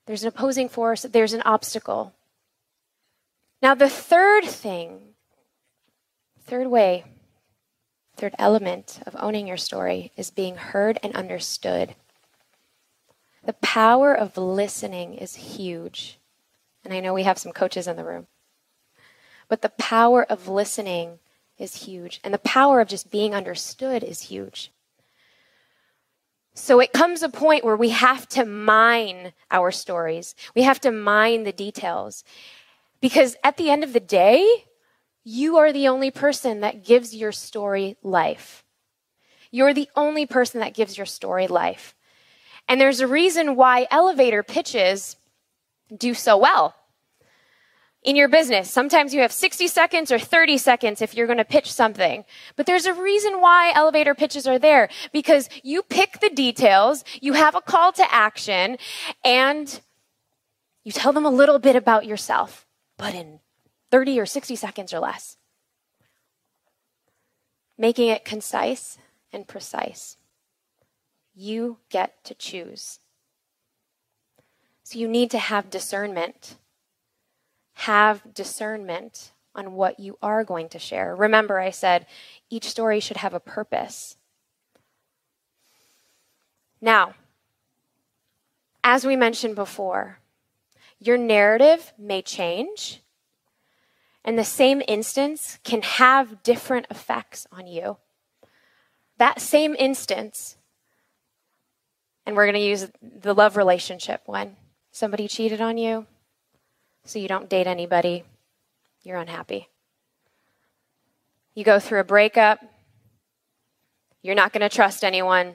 There's 0.06 0.22
an 0.22 0.28
opposing 0.28 0.70
force, 0.70 1.02
there's 1.02 1.34
an 1.34 1.42
obstacle. 1.42 2.14
Now, 3.60 3.74
the 3.74 3.90
third 3.90 4.46
thing, 4.46 4.98
third 6.46 6.68
way 6.68 7.04
Third 8.20 8.34
element 8.38 9.00
of 9.06 9.16
owning 9.18 9.46
your 9.46 9.56
story 9.56 10.12
is 10.14 10.30
being 10.30 10.56
heard 10.56 10.98
and 11.02 11.16
understood. 11.16 11.94
The 13.42 13.54
power 13.54 14.12
of 14.14 14.36
listening 14.36 15.14
is 15.14 15.56
huge. 15.56 16.18
And 16.84 16.92
I 16.92 17.00
know 17.00 17.14
we 17.14 17.22
have 17.22 17.38
some 17.38 17.52
coaches 17.52 17.88
in 17.88 17.96
the 17.96 18.04
room. 18.04 18.26
But 19.48 19.62
the 19.62 19.70
power 19.70 20.22
of 20.22 20.48
listening 20.48 21.20
is 21.56 21.86
huge. 21.86 22.20
And 22.22 22.34
the 22.34 22.38
power 22.38 22.82
of 22.82 22.88
just 22.88 23.10
being 23.10 23.34
understood 23.34 24.04
is 24.04 24.20
huge. 24.24 24.70
So 26.52 26.78
it 26.78 26.92
comes 26.92 27.22
a 27.22 27.30
point 27.30 27.64
where 27.64 27.74
we 27.74 27.88
have 27.88 28.28
to 28.30 28.44
mine 28.44 29.32
our 29.50 29.70
stories. 29.70 30.34
We 30.54 30.60
have 30.64 30.80
to 30.80 30.90
mine 30.90 31.44
the 31.44 31.52
details. 31.52 32.22
Because 33.00 33.36
at 33.42 33.56
the 33.56 33.70
end 33.70 33.82
of 33.82 33.94
the 33.94 33.98
day, 33.98 34.66
you 35.24 35.58
are 35.58 35.72
the 35.72 35.88
only 35.88 36.10
person 36.10 36.60
that 36.60 36.84
gives 36.84 37.14
your 37.14 37.32
story 37.32 37.96
life. 38.02 38.64
You're 39.50 39.74
the 39.74 39.88
only 39.96 40.26
person 40.26 40.60
that 40.60 40.74
gives 40.74 40.96
your 40.96 41.06
story 41.06 41.46
life. 41.46 41.94
And 42.68 42.80
there's 42.80 43.00
a 43.00 43.06
reason 43.06 43.56
why 43.56 43.86
elevator 43.90 44.42
pitches 44.42 45.16
do 45.96 46.14
so 46.14 46.36
well 46.36 46.76
in 48.02 48.16
your 48.16 48.28
business. 48.28 48.70
Sometimes 48.70 49.12
you 49.12 49.20
have 49.20 49.32
60 49.32 49.66
seconds 49.68 50.10
or 50.10 50.18
30 50.18 50.56
seconds 50.56 51.02
if 51.02 51.14
you're 51.14 51.26
going 51.26 51.38
to 51.38 51.44
pitch 51.44 51.70
something. 51.70 52.24
But 52.56 52.66
there's 52.66 52.86
a 52.86 52.94
reason 52.94 53.40
why 53.40 53.72
elevator 53.74 54.14
pitches 54.14 54.46
are 54.46 54.58
there 54.58 54.88
because 55.12 55.48
you 55.62 55.82
pick 55.82 56.20
the 56.20 56.30
details, 56.30 57.04
you 57.20 57.34
have 57.34 57.54
a 57.54 57.60
call 57.60 57.92
to 57.92 58.14
action, 58.14 58.78
and 59.24 59.80
you 60.84 60.92
tell 60.92 61.12
them 61.12 61.26
a 61.26 61.30
little 61.30 61.58
bit 61.58 61.76
about 61.76 62.06
yourself, 62.06 62.66
but 62.96 63.14
in 63.14 63.40
30 63.90 64.20
or 64.20 64.26
60 64.26 64.56
seconds 64.56 64.92
or 64.92 65.00
less. 65.00 65.36
Making 67.78 68.08
it 68.08 68.24
concise 68.24 68.98
and 69.32 69.48
precise. 69.48 70.16
You 71.34 71.78
get 71.88 72.22
to 72.24 72.34
choose. 72.34 73.00
So 74.82 74.98
you 74.98 75.08
need 75.08 75.30
to 75.30 75.38
have 75.38 75.70
discernment 75.70 76.56
have 77.80 78.34
discernment 78.34 79.32
on 79.54 79.72
what 79.72 79.98
you 79.98 80.18
are 80.22 80.44
going 80.44 80.68
to 80.68 80.78
share. 80.78 81.16
Remember, 81.16 81.58
I 81.58 81.70
said 81.70 82.04
each 82.50 82.68
story 82.68 83.00
should 83.00 83.16
have 83.16 83.32
a 83.32 83.40
purpose. 83.40 84.16
Now, 86.78 87.14
as 88.84 89.06
we 89.06 89.16
mentioned 89.16 89.54
before, 89.54 90.18
your 90.98 91.16
narrative 91.16 91.94
may 91.98 92.20
change, 92.20 93.00
and 94.24 94.38
the 94.38 94.44
same 94.44 94.82
instance 94.86 95.58
can 95.64 95.82
have 95.82 96.42
different 96.42 96.86
effects 96.90 97.46
on 97.50 97.66
you. 97.66 97.96
That 99.18 99.40
same 99.40 99.74
instance, 99.78 100.56
and 102.26 102.36
we're 102.36 102.46
going 102.46 102.54
to 102.54 102.60
use 102.60 102.88
the 103.02 103.34
love 103.34 103.56
relationship 103.56 104.22
one. 104.26 104.56
Somebody 104.92 105.28
cheated 105.28 105.60
on 105.60 105.78
you, 105.78 106.06
so 107.04 107.18
you 107.18 107.28
don't 107.28 107.48
date 107.48 107.66
anybody, 107.66 108.24
you're 109.02 109.18
unhappy. 109.18 109.68
You 111.54 111.64
go 111.64 111.78
through 111.78 112.00
a 112.00 112.04
breakup, 112.04 112.60
you're 114.22 114.34
not 114.34 114.52
going 114.52 114.68
to 114.68 114.74
trust 114.74 115.04
anyone. 115.04 115.54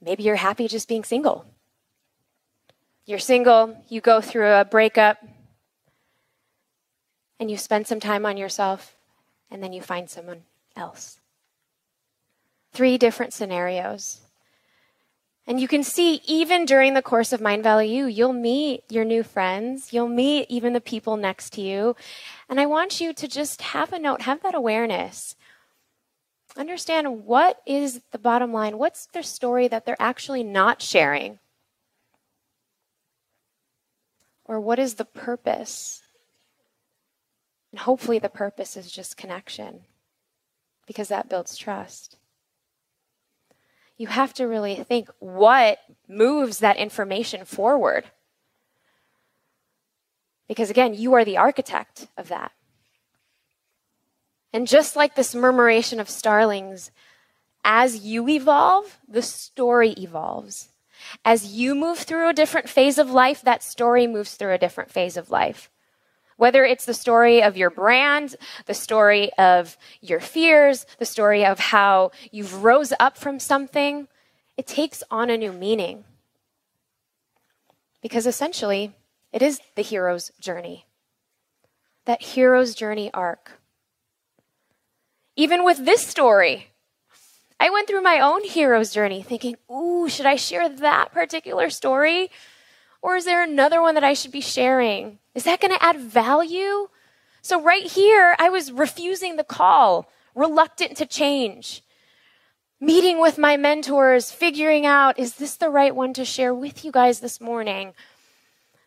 Maybe 0.00 0.22
you're 0.22 0.36
happy 0.36 0.68
just 0.68 0.88
being 0.88 1.04
single. 1.04 1.44
You're 3.04 3.18
single, 3.18 3.76
you 3.88 4.00
go 4.00 4.20
through 4.20 4.50
a 4.50 4.64
breakup, 4.64 5.18
and 7.38 7.50
you 7.50 7.56
spend 7.56 7.86
some 7.86 8.00
time 8.00 8.24
on 8.24 8.36
yourself, 8.36 8.96
and 9.50 9.62
then 9.62 9.72
you 9.72 9.82
find 9.82 10.08
someone 10.08 10.42
else. 10.76 11.20
Three 12.72 12.98
different 12.98 13.32
scenarios. 13.32 14.20
And 15.46 15.60
you 15.60 15.68
can 15.68 15.84
see, 15.84 16.20
even 16.26 16.64
during 16.64 16.94
the 16.94 17.02
course 17.02 17.32
of 17.32 17.40
Mindvalley 17.40 17.88
U, 17.90 18.06
you'll 18.06 18.32
meet 18.32 18.82
your 18.90 19.04
new 19.04 19.22
friends. 19.22 19.92
You'll 19.92 20.08
meet 20.08 20.46
even 20.50 20.72
the 20.72 20.80
people 20.80 21.16
next 21.16 21.50
to 21.50 21.60
you. 21.60 21.94
And 22.48 22.58
I 22.58 22.66
want 22.66 23.00
you 23.00 23.12
to 23.12 23.28
just 23.28 23.62
have 23.62 23.92
a 23.92 23.98
note, 23.98 24.22
have 24.22 24.42
that 24.42 24.56
awareness. 24.56 25.36
Understand 26.56 27.26
what 27.26 27.62
is 27.64 28.00
the 28.10 28.18
bottom 28.18 28.52
line? 28.52 28.78
What's 28.78 29.06
their 29.06 29.22
story 29.22 29.68
that 29.68 29.86
they're 29.86 29.96
actually 30.00 30.42
not 30.42 30.82
sharing? 30.82 31.38
Or 34.46 34.60
what 34.60 34.78
is 34.78 34.94
the 34.94 35.04
purpose? 35.04 36.02
And 37.76 37.80
hopefully, 37.80 38.18
the 38.18 38.30
purpose 38.30 38.74
is 38.74 38.90
just 38.90 39.18
connection, 39.18 39.80
because 40.86 41.08
that 41.08 41.28
builds 41.28 41.58
trust 41.58 42.16
you 43.96 44.08
have 44.08 44.34
to 44.34 44.44
really 44.44 44.76
think 44.76 45.08
what 45.18 45.78
moves 46.08 46.58
that 46.58 46.76
information 46.76 47.44
forward. 47.44 48.04
Because 50.48 50.70
again, 50.70 50.94
you 50.94 51.14
are 51.14 51.24
the 51.24 51.38
architect 51.38 52.08
of 52.16 52.28
that. 52.28 52.52
And 54.52 54.66
just 54.66 54.96
like 54.96 55.14
this 55.14 55.34
murmuration 55.34 55.98
of 55.98 56.08
starlings, 56.08 56.90
as 57.64 58.04
you 58.04 58.28
evolve, 58.28 58.98
the 59.08 59.22
story 59.22 59.90
evolves. 59.92 60.68
As 61.24 61.52
you 61.52 61.74
move 61.74 61.98
through 61.98 62.28
a 62.28 62.34
different 62.34 62.68
phase 62.68 62.98
of 62.98 63.10
life, 63.10 63.42
that 63.42 63.62
story 63.62 64.06
moves 64.06 64.34
through 64.34 64.52
a 64.52 64.58
different 64.58 64.90
phase 64.90 65.16
of 65.16 65.30
life. 65.30 65.70
Whether 66.36 66.64
it's 66.64 66.84
the 66.84 66.94
story 66.94 67.42
of 67.42 67.56
your 67.56 67.70
brand, 67.70 68.36
the 68.66 68.74
story 68.74 69.32
of 69.38 69.78
your 70.00 70.20
fears, 70.20 70.84
the 70.98 71.06
story 71.06 71.44
of 71.44 71.58
how 71.58 72.10
you've 72.30 72.62
rose 72.62 72.92
up 73.00 73.16
from 73.16 73.40
something, 73.40 74.08
it 74.56 74.66
takes 74.66 75.02
on 75.10 75.30
a 75.30 75.36
new 75.36 75.52
meaning. 75.52 76.04
Because 78.02 78.26
essentially, 78.26 78.92
it 79.32 79.42
is 79.42 79.60
the 79.74 79.82
hero's 79.82 80.30
journey. 80.38 80.86
That 82.04 82.22
hero's 82.22 82.74
journey 82.74 83.10
arc. 83.14 83.52
Even 85.36 85.64
with 85.64 85.84
this 85.84 86.06
story, 86.06 86.68
I 87.58 87.70
went 87.70 87.88
through 87.88 88.02
my 88.02 88.20
own 88.20 88.44
hero's 88.44 88.92
journey 88.92 89.22
thinking, 89.22 89.56
ooh, 89.70 90.08
should 90.08 90.26
I 90.26 90.36
share 90.36 90.68
that 90.68 91.12
particular 91.12 91.70
story? 91.70 92.30
Or 93.06 93.14
is 93.14 93.24
there 93.24 93.44
another 93.44 93.80
one 93.80 93.94
that 93.94 94.02
I 94.02 94.14
should 94.14 94.32
be 94.32 94.40
sharing? 94.40 95.20
Is 95.32 95.44
that 95.44 95.60
going 95.60 95.70
to 95.70 95.80
add 95.80 95.96
value? 96.00 96.88
So, 97.40 97.62
right 97.62 97.84
here, 97.84 98.34
I 98.40 98.48
was 98.48 98.72
refusing 98.72 99.36
the 99.36 99.44
call, 99.44 100.10
reluctant 100.34 100.96
to 100.96 101.06
change. 101.06 101.84
Meeting 102.80 103.20
with 103.20 103.38
my 103.38 103.56
mentors, 103.56 104.32
figuring 104.32 104.86
out, 104.86 105.20
is 105.20 105.36
this 105.36 105.54
the 105.54 105.70
right 105.70 105.94
one 105.94 106.14
to 106.14 106.24
share 106.24 106.52
with 106.52 106.84
you 106.84 106.90
guys 106.90 107.20
this 107.20 107.40
morning? 107.40 107.94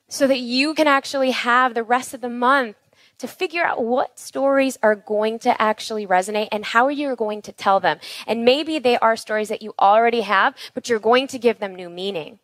So 0.09 0.27
that 0.27 0.39
you 0.39 0.73
can 0.73 0.85
actually 0.85 1.31
have 1.31 1.73
the 1.73 1.81
rest 1.81 2.13
of 2.13 2.19
the 2.19 2.27
month 2.27 2.75
to 3.19 3.27
figure 3.27 3.63
out 3.63 3.81
what 3.81 4.19
stories 4.19 4.77
are 4.83 4.95
going 4.95 5.39
to 5.39 5.61
actually 5.61 6.05
resonate 6.05 6.49
and 6.51 6.65
how 6.65 6.89
you're 6.89 7.15
going 7.15 7.41
to 7.43 7.53
tell 7.53 7.79
them. 7.79 7.99
And 8.27 8.43
maybe 8.43 8.79
they 8.79 8.97
are 8.97 9.15
stories 9.15 9.47
that 9.47 9.61
you 9.61 9.73
already 9.79 10.21
have, 10.21 10.55
but 10.73 10.89
you're 10.89 10.99
going 10.99 11.27
to 11.27 11.39
give 11.39 11.59
them 11.59 11.73
new 11.73 11.89
meaning. 11.89 12.39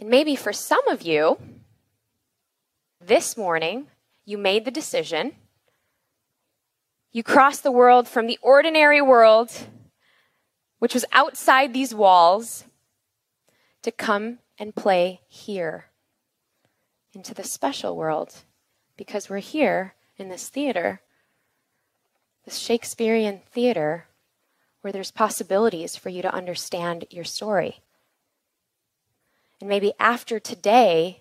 And 0.00 0.08
maybe 0.08 0.34
for 0.34 0.52
some 0.52 0.88
of 0.88 1.02
you, 1.02 1.38
this 3.00 3.36
morning, 3.36 3.88
you 4.24 4.38
made 4.38 4.64
the 4.64 4.70
decision. 4.70 5.32
You 7.12 7.22
crossed 7.22 7.62
the 7.62 7.70
world 7.70 8.08
from 8.08 8.26
the 8.26 8.38
ordinary 8.40 9.02
world, 9.02 9.52
which 10.78 10.94
was 10.94 11.04
outside 11.12 11.74
these 11.74 11.94
walls, 11.94 12.64
to 13.82 13.90
come 13.90 14.38
and 14.58 14.74
play 14.74 15.20
here 15.28 15.86
into 17.12 17.34
the 17.34 17.44
special 17.44 17.94
world 17.94 18.36
because 18.96 19.28
we're 19.28 19.38
here 19.38 19.94
in 20.16 20.30
this 20.30 20.48
theater, 20.48 21.02
this 22.46 22.56
Shakespearean 22.56 23.40
theater, 23.50 24.06
where 24.80 24.92
there's 24.92 25.10
possibilities 25.10 25.94
for 25.94 26.08
you 26.08 26.22
to 26.22 26.34
understand 26.34 27.04
your 27.10 27.24
story. 27.24 27.80
And 29.60 29.68
maybe 29.68 29.92
after 29.98 30.40
today, 30.40 31.20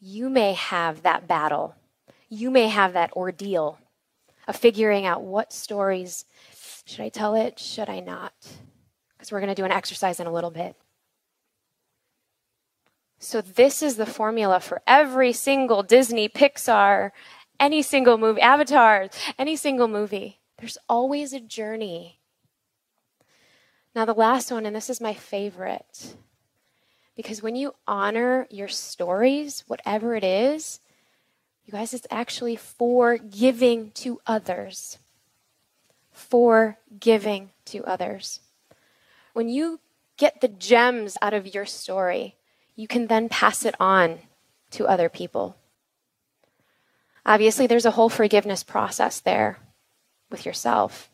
you 0.00 0.28
may 0.28 0.52
have 0.54 1.02
that 1.02 1.28
battle. 1.28 1.74
You 2.28 2.50
may 2.50 2.68
have 2.68 2.92
that 2.92 3.12
ordeal 3.12 3.78
of 4.46 4.56
figuring 4.56 5.06
out 5.06 5.22
what 5.22 5.52
stories 5.52 6.24
should 6.84 7.00
I 7.00 7.08
tell 7.08 7.34
it, 7.34 7.58
should 7.58 7.88
I 7.88 8.00
not? 8.00 8.32
Because 9.16 9.30
we're 9.30 9.40
going 9.40 9.54
to 9.54 9.60
do 9.60 9.64
an 9.64 9.72
exercise 9.72 10.20
in 10.20 10.26
a 10.26 10.32
little 10.32 10.50
bit. 10.50 10.76
So, 13.20 13.40
this 13.40 13.82
is 13.82 13.96
the 13.96 14.06
formula 14.06 14.60
for 14.60 14.80
every 14.86 15.32
single 15.32 15.82
Disney, 15.82 16.28
Pixar, 16.28 17.10
any 17.58 17.82
single 17.82 18.16
movie, 18.16 18.40
Avatar, 18.40 19.08
any 19.36 19.56
single 19.56 19.88
movie. 19.88 20.38
There's 20.58 20.78
always 20.88 21.32
a 21.32 21.40
journey. 21.40 22.20
Now, 23.94 24.04
the 24.04 24.14
last 24.14 24.52
one, 24.52 24.64
and 24.66 24.74
this 24.74 24.88
is 24.88 25.00
my 25.00 25.14
favorite 25.14 26.14
because 27.18 27.42
when 27.42 27.56
you 27.56 27.74
honor 27.84 28.46
your 28.48 28.68
stories, 28.68 29.64
whatever 29.66 30.14
it 30.14 30.22
is, 30.22 30.78
You 31.68 31.72
guys, 31.72 31.92
it's 31.92 32.06
actually 32.10 32.56
for 32.56 33.18
giving 33.18 33.90
to 33.90 34.22
others. 34.26 34.96
For 36.10 36.78
giving 36.98 37.50
to 37.66 37.84
others. 37.84 38.40
When 39.34 39.50
you 39.50 39.78
get 40.16 40.40
the 40.40 40.48
gems 40.48 41.18
out 41.20 41.34
of 41.34 41.54
your 41.54 41.66
story, 41.66 42.36
you 42.74 42.88
can 42.88 43.08
then 43.08 43.28
pass 43.28 43.66
it 43.66 43.74
on 43.78 44.20
to 44.70 44.86
other 44.86 45.10
people. 45.10 45.56
Obviously, 47.26 47.66
there's 47.66 47.84
a 47.84 47.90
whole 47.90 48.08
forgiveness 48.08 48.62
process 48.62 49.20
there 49.20 49.58
with 50.30 50.46
yourself. 50.46 51.10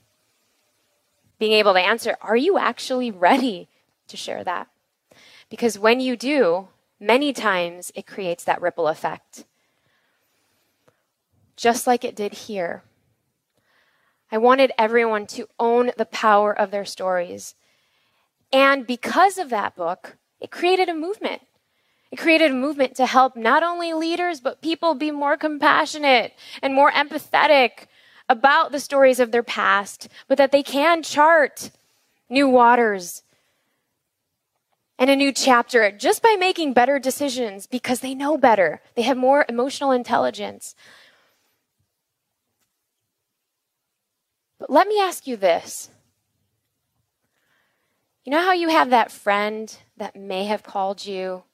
Being 1.41 1.55
able 1.55 1.73
to 1.73 1.81
answer, 1.81 2.17
are 2.21 2.37
you 2.37 2.59
actually 2.59 3.11
ready 3.11 3.69
to 4.07 4.17
share 4.17 4.45
that? 4.45 4.69
Because 5.51 5.79
when 5.79 6.01
you 6.01 6.17
do, 6.17 6.69
many 6.99 7.33
times 7.33 7.93
it 7.95 8.07
creates 8.07 8.45
that 8.45 8.63
ripple 8.63 8.89
effect. 8.89 9.45
Just 11.57 11.87
like 11.87 12.05
it 12.05 12.17
did 12.17 12.33
here. 12.33 12.83
I 14.33 14.39
wanted 14.39 14.73
everyone 14.79 15.27
to 15.29 15.49
own 15.61 15.93
the 15.97 16.07
power 16.07 16.57
of 16.57 16.71
their 16.71 16.85
stories. 16.85 17.55
And 18.53 18.87
because 18.87 19.39
of 19.39 19.51
that 19.51 19.77
book, 19.77 20.17
it 20.41 20.51
created 20.51 20.89
a 20.89 20.95
movement. 20.95 21.43
It 22.11 22.19
created 22.19 22.53
a 22.53 22.55
movement 22.55 22.95
to 22.97 23.07
help 23.07 23.37
not 23.37 23.65
only 23.65 23.93
leaders, 23.93 24.41
but 24.41 24.63
people 24.63 24.95
be 24.95 25.11
more 25.11 25.37
compassionate 25.37 26.33
and 26.63 26.73
more 26.73 26.93
empathetic 26.93 27.87
about 28.29 28.73
the 28.73 28.79
stories 28.79 29.19
of 29.19 29.33
their 29.33 29.43
past, 29.43 30.09
but 30.29 30.39
that 30.39 30.53
they 30.53 30.63
can 30.63 31.03
chart 31.03 31.71
new 32.29 32.49
waters 32.49 33.24
and 34.99 35.11
a 35.11 35.17
new 35.17 35.33
chapter 35.33 35.91
just 35.91 36.23
by 36.23 36.37
making 36.39 36.73
better 36.73 36.99
decisions 36.99 37.67
because 37.67 38.01
they 38.01 38.15
know 38.15 38.37
better. 38.37 38.81
They 38.95 39.03
have 39.03 39.17
more 39.17 39.45
emotional 39.49 39.91
intelligence. 39.91 40.75
But 44.59 44.71
let 44.71 44.87
me 44.87 45.01
ask 45.01 45.27
you 45.27 45.37
this. 45.37 45.91
You 48.25 48.31
know 48.31 48.43
how 48.43 48.53
you 48.53 48.69
have 48.69 48.91
that 48.91 49.13
friend 49.13 49.77
that 49.97 50.17
may 50.17 50.45
have 50.45 50.63
called 50.63 51.05
you 51.05 51.45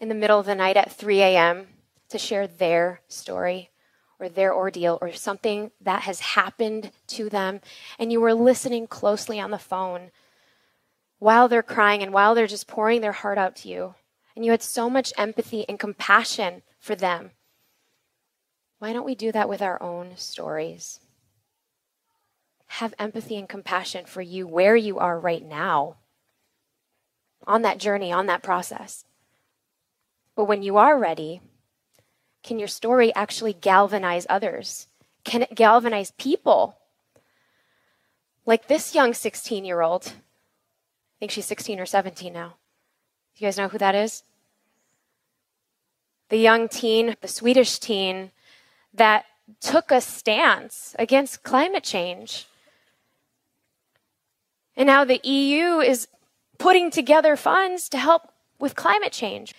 in 0.00 0.08
the 0.08 0.14
middle 0.14 0.38
of 0.38 0.46
the 0.46 0.54
night 0.54 0.76
at 0.76 0.92
3 0.92 1.20
a.m. 1.20 1.66
to 2.08 2.18
share 2.18 2.46
their 2.46 3.00
story 3.08 3.70
or 4.18 4.28
their 4.28 4.54
ordeal 4.54 4.98
or 5.02 5.12
something 5.12 5.70
that 5.80 6.02
has 6.02 6.20
happened 6.20 6.90
to 7.06 7.28
them, 7.28 7.60
and 7.98 8.10
you 8.10 8.20
were 8.20 8.32
listening 8.32 8.86
closely 8.86 9.38
on 9.38 9.50
the 9.50 9.58
phone 9.58 10.10
while 11.18 11.48
they're 11.48 11.62
crying 11.62 12.02
and 12.02 12.12
while 12.12 12.34
they're 12.34 12.46
just 12.46 12.66
pouring 12.66 13.00
their 13.00 13.12
heart 13.12 13.38
out 13.38 13.56
to 13.56 13.68
you, 13.68 13.94
and 14.34 14.44
you 14.44 14.50
had 14.50 14.62
so 14.62 14.90
much 14.90 15.12
empathy 15.16 15.64
and 15.68 15.78
compassion 15.78 16.62
for 16.78 16.94
them. 16.94 17.30
Why 18.78 18.92
don't 18.92 19.06
we 19.06 19.14
do 19.14 19.32
that 19.32 19.48
with 19.48 19.62
our 19.62 19.82
own 19.82 20.16
stories? 20.16 21.00
Have 22.66 22.94
empathy 22.98 23.36
and 23.36 23.48
compassion 23.48 24.04
for 24.04 24.20
you 24.20 24.46
where 24.46 24.76
you 24.76 24.98
are 24.98 25.18
right 25.18 25.44
now, 25.44 25.96
on 27.46 27.62
that 27.62 27.78
journey, 27.78 28.12
on 28.12 28.26
that 28.26 28.42
process. 28.42 29.04
But 30.34 30.44
when 30.44 30.62
you 30.62 30.76
are 30.76 30.98
ready, 30.98 31.40
can 32.42 32.58
your 32.58 32.68
story 32.68 33.14
actually 33.14 33.54
galvanize 33.54 34.26
others? 34.28 34.88
Can 35.24 35.42
it 35.42 35.54
galvanize 35.54 36.12
people? 36.12 36.76
Like 38.44 38.68
this 38.68 38.94
young 38.94 39.14
16 39.14 39.64
year 39.64 39.80
old 39.80 40.12
I 41.16 41.18
think 41.18 41.32
she's 41.32 41.46
16 41.46 41.80
or 41.80 41.86
17 41.86 42.32
now. 42.32 42.56
You 43.36 43.46
guys 43.46 43.56
know 43.56 43.68
who 43.68 43.78
that 43.78 43.94
is? 43.94 44.22
The 46.28 46.36
young 46.36 46.68
teen, 46.68 47.16
the 47.20 47.28
Swedish 47.28 47.78
teen 47.78 48.32
that 48.92 49.24
took 49.60 49.90
a 49.90 50.00
stance 50.00 50.94
against 50.98 51.42
climate 51.42 51.84
change. 51.84 52.46
And 54.76 54.86
now 54.86 55.04
the 55.04 55.20
EU 55.22 55.80
is 55.80 56.08
putting 56.58 56.90
together 56.90 57.36
funds 57.36 57.88
to 57.90 57.98
help 57.98 58.32
with 58.58 58.74
climate 58.74 59.12
change. 59.12 59.54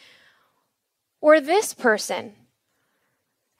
Or 1.21 1.39
this 1.39 1.73
person 1.73 2.33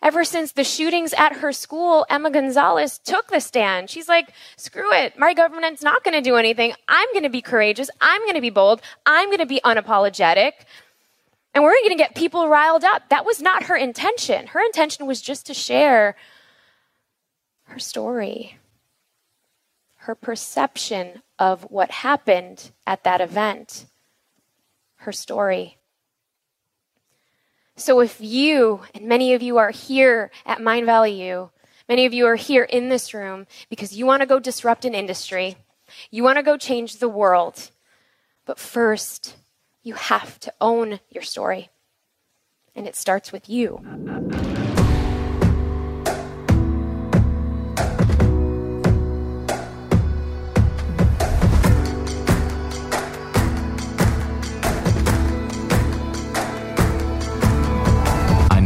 Ever 0.01 0.23
since 0.23 0.51
the 0.51 0.63
shootings 0.63 1.13
at 1.13 1.37
her 1.37 1.51
school, 1.51 2.05
Emma 2.09 2.29
Gonzalez 2.29 2.99
took 2.99 3.29
the 3.29 3.39
stand. 3.39 3.89
She's 3.89 4.07
like, 4.07 4.29
screw 4.55 4.93
it. 4.93 5.17
My 5.17 5.33
government's 5.33 5.81
not 5.81 6.03
going 6.03 6.13
to 6.13 6.21
do 6.21 6.35
anything. 6.35 6.73
I'm 6.87 7.11
going 7.13 7.23
to 7.23 7.29
be 7.29 7.41
courageous. 7.41 7.89
I'm 7.99 8.21
going 8.21 8.35
to 8.35 8.41
be 8.41 8.51
bold. 8.51 8.81
I'm 9.05 9.29
going 9.29 9.39
to 9.39 9.47
be 9.47 9.59
unapologetic. 9.65 10.51
And 11.53 11.63
we're 11.63 11.71
going 11.71 11.89
to 11.89 11.95
get 11.95 12.13
people 12.13 12.47
riled 12.47 12.83
up. 12.83 13.09
That 13.09 13.25
was 13.25 13.41
not 13.41 13.63
her 13.63 13.75
intention. 13.75 14.47
Her 14.47 14.63
intention 14.63 15.07
was 15.07 15.19
just 15.19 15.47
to 15.47 15.55
share 15.55 16.15
her 17.63 17.79
story, 17.79 18.59
her 19.95 20.13
perception 20.13 21.23
of 21.39 21.63
what 21.63 21.89
happened 21.89 22.71
at 22.85 23.03
that 23.03 23.19
event, 23.19 23.87
her 24.97 25.11
story. 25.11 25.76
So 27.77 27.99
if 27.99 28.19
you, 28.19 28.81
and 28.95 29.05
many 29.05 29.35
of 29.35 29.43
you 29.43 29.57
are 29.57 29.69
here 29.69 30.31
at 30.47 30.57
Mindvalley 30.57 31.15
U, 31.19 31.51
many 31.87 32.07
of 32.07 32.13
you 32.13 32.25
are 32.25 32.35
here 32.35 32.63
in 32.63 32.89
this 32.89 33.13
room 33.13 33.45
because 33.69 33.95
you 33.95 34.05
want 34.05 34.21
to 34.21 34.25
go 34.25 34.39
disrupt 34.39 34.83
an 34.83 34.95
industry, 34.95 35.57
you 36.09 36.23
want 36.23 36.37
to 36.37 36.43
go 36.43 36.57
change 36.57 36.97
the 36.97 37.07
world. 37.07 37.69
But 38.45 38.57
first, 38.57 39.35
you 39.83 39.93
have 39.93 40.39
to 40.39 40.53
own 40.59 40.99
your 41.11 41.23
story. 41.23 41.69
And 42.75 42.87
it 42.87 42.95
starts 42.95 43.31
with 43.31 43.47
you. 43.47 44.56